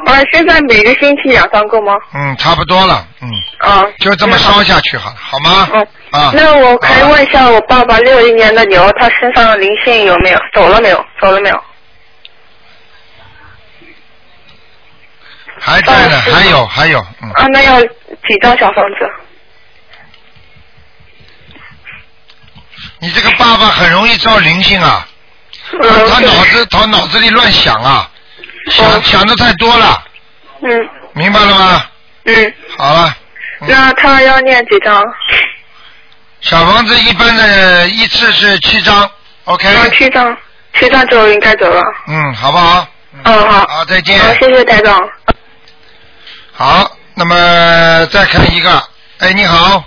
[0.05, 1.93] 呃，现在每个星期两张够吗？
[2.13, 3.29] 嗯，差不多了，嗯，
[3.59, 5.69] 啊，就这么烧下去好了，好吗？
[5.73, 10.39] 嗯啊，那我可以问一下我爸爸六一年的牛，他身上的灵性有没有？
[10.53, 11.05] 走了没有？
[11.21, 11.63] 走了没有？
[15.63, 19.07] 还在呢，还有还有，嗯，啊，那要几张小房子？
[22.97, 25.07] 你这个爸爸很容易招灵性啊，
[25.71, 28.09] 嗯他脑子他脑子里乱想啊，
[28.71, 30.03] 想想的太多了，
[30.63, 31.85] 嗯明白了吗？
[32.25, 33.15] 嗯，好了，
[33.59, 35.03] 那他要念几张？
[36.41, 39.09] 小房子一般的一次是七张
[39.45, 40.35] ，OK，啊，七张，
[40.73, 41.81] 七张就应该走了。
[42.07, 42.87] 嗯，好不好？
[43.23, 43.65] 嗯，好。
[43.67, 44.17] 好，再见。
[44.19, 44.99] 好，谢谢台长。
[46.61, 47.35] 好，那么
[48.11, 48.69] 再看一个，
[49.17, 49.83] 哎，你好，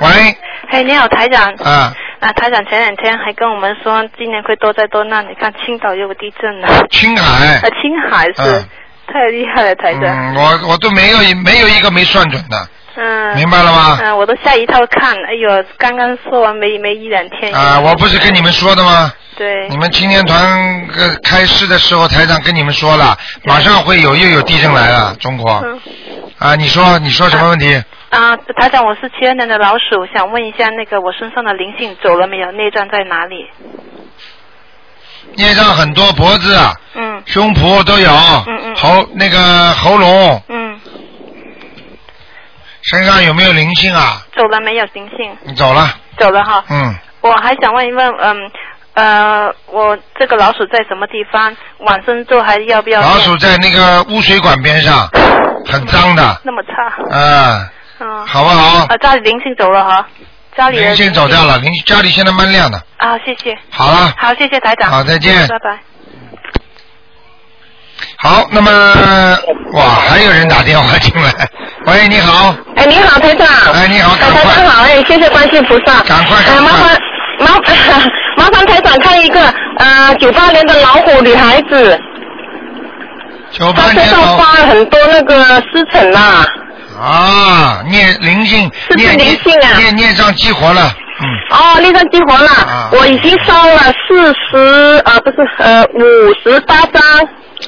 [0.00, 0.36] 喂，
[0.72, 1.54] 哎，你好，台长。
[1.62, 6.66] 啊，啊，台长前两天还跟我们说今年会多灾多难，你看青岛又有地震了。
[6.90, 8.68] 青海啊，青海是、嗯
[9.12, 10.02] 太厉害了，台长。
[10.02, 13.36] 嗯，我我都没有一没有一个没算准的，嗯。
[13.36, 17.52] 明白了吗嗯，我都下一套看，哎呦，刚刚说完没没一两天。
[17.54, 19.12] 啊，我不是跟你们说的吗？
[19.40, 19.68] 对。
[19.70, 25.50] 你们青年团呃开市的时候，台长跟你们说了，马上会有又有地震来了，中国。
[25.64, 25.80] 嗯
[26.38, 27.82] 啊，你说你说什么问题？
[28.10, 32.52] 啊，台长，我是七二年的老鼠，想问一下那个我身上的灵性走了没有？
[32.52, 33.46] 内脏在哪里？
[35.36, 38.10] 内脏很多，脖子、啊嗯胸脯都有，
[38.46, 39.38] 嗯嗯喉那个
[39.74, 40.78] 喉咙嗯，
[42.82, 44.22] 身上有没有灵性啊？
[44.36, 45.34] 走了没有灵性？
[45.44, 46.64] 你走了，走了哈。
[46.68, 48.50] 嗯，我还想问一问，嗯
[49.00, 51.56] 呃，我这个老鼠在什么地方？
[51.78, 53.00] 晚生咒还要不要？
[53.00, 55.08] 老鼠在那个污水管边上，
[55.64, 57.18] 很脏的，那么差。
[57.18, 57.70] 啊，
[58.00, 58.26] 嗯。
[58.26, 60.06] 好不好啊，家里灵性走了哈，
[60.54, 62.76] 家里的灵性走掉了，灵家里现在蛮亮的。
[62.98, 63.56] 啊，谢谢。
[63.70, 64.90] 好了好，谢谢台长。
[64.90, 65.78] 好再见拜拜。
[68.18, 68.70] 好，那么
[69.72, 71.32] 哇，还有人打电话进来，
[71.90, 73.46] 喂，你好，哎，你好，台长。
[73.72, 76.02] 哎，你好，赶台快长好，哎，谢谢观世菩萨。
[76.02, 76.98] 赶快哎，麻烦
[77.38, 77.46] 麻
[78.40, 79.38] 麻烦台长看一个
[79.76, 82.00] 呃九八年的老虎女孩子，
[83.50, 86.46] 九她身上发了很多那个湿疹呐、
[86.98, 89.76] 啊，念灵性，是不是孽灵性啊？
[89.76, 92.88] 念念上激活了，嗯，哦，那张激活了，啊。
[92.92, 97.02] 我已经烧了四十呃不是呃五十八张。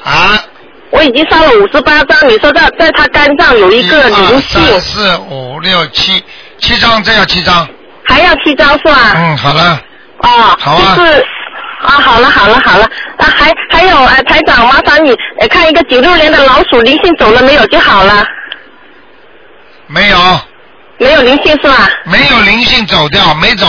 [0.03, 0.43] 啊。
[0.89, 6.23] 我已经烧了五十八张，你说在在他肝脏有一个灵性，三四五六七，
[6.59, 7.67] 七张，再要七张，
[8.05, 8.95] 还要七张是吧？
[9.15, 9.81] 嗯，好了，
[10.23, 11.25] 哦，好啊就是
[11.81, 12.83] 啊，好了好了好了，
[13.17, 18.25] 啊还还有呃台长，麻烦你呃看一个九六年的老鼠灵性走了没有就好了，
[19.87, 20.17] 没有，
[20.97, 21.89] 没有灵性是吧？
[22.05, 23.67] 没有灵性走掉，没走，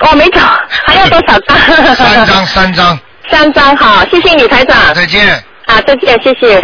[0.00, 0.40] 哦没走，
[0.86, 1.56] 还要多少张？
[1.96, 2.98] 三张，三张，
[3.30, 4.92] 三张好，谢谢你台长。
[4.94, 5.42] 再见。
[5.66, 6.62] 啊，再见，谢谢。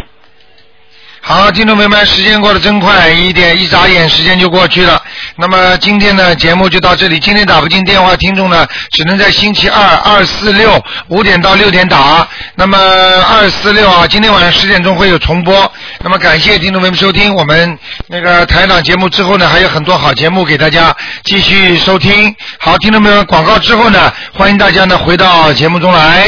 [1.27, 5.01] 好，听众朋友们，时间过得真快，一点一眨眼，时间就过去了。
[5.37, 7.18] 那么今天呢，节目就到这里。
[7.18, 12.29] 今天打不进电话，听众呢只能在星期二、二、四、六五点到六点打。
[12.57, 15.72] 那么二、四、六啊，今天晚上十点钟会有重播。
[16.01, 20.95] 那么感谢听众朋友们收听我们那个台长节目之后呢，还有很多好节目给大家
[21.25, 22.37] 继续收听。
[22.59, 26.22] 好，听众朋友们，广告之后呢，欢迎大家呢回到节目中来。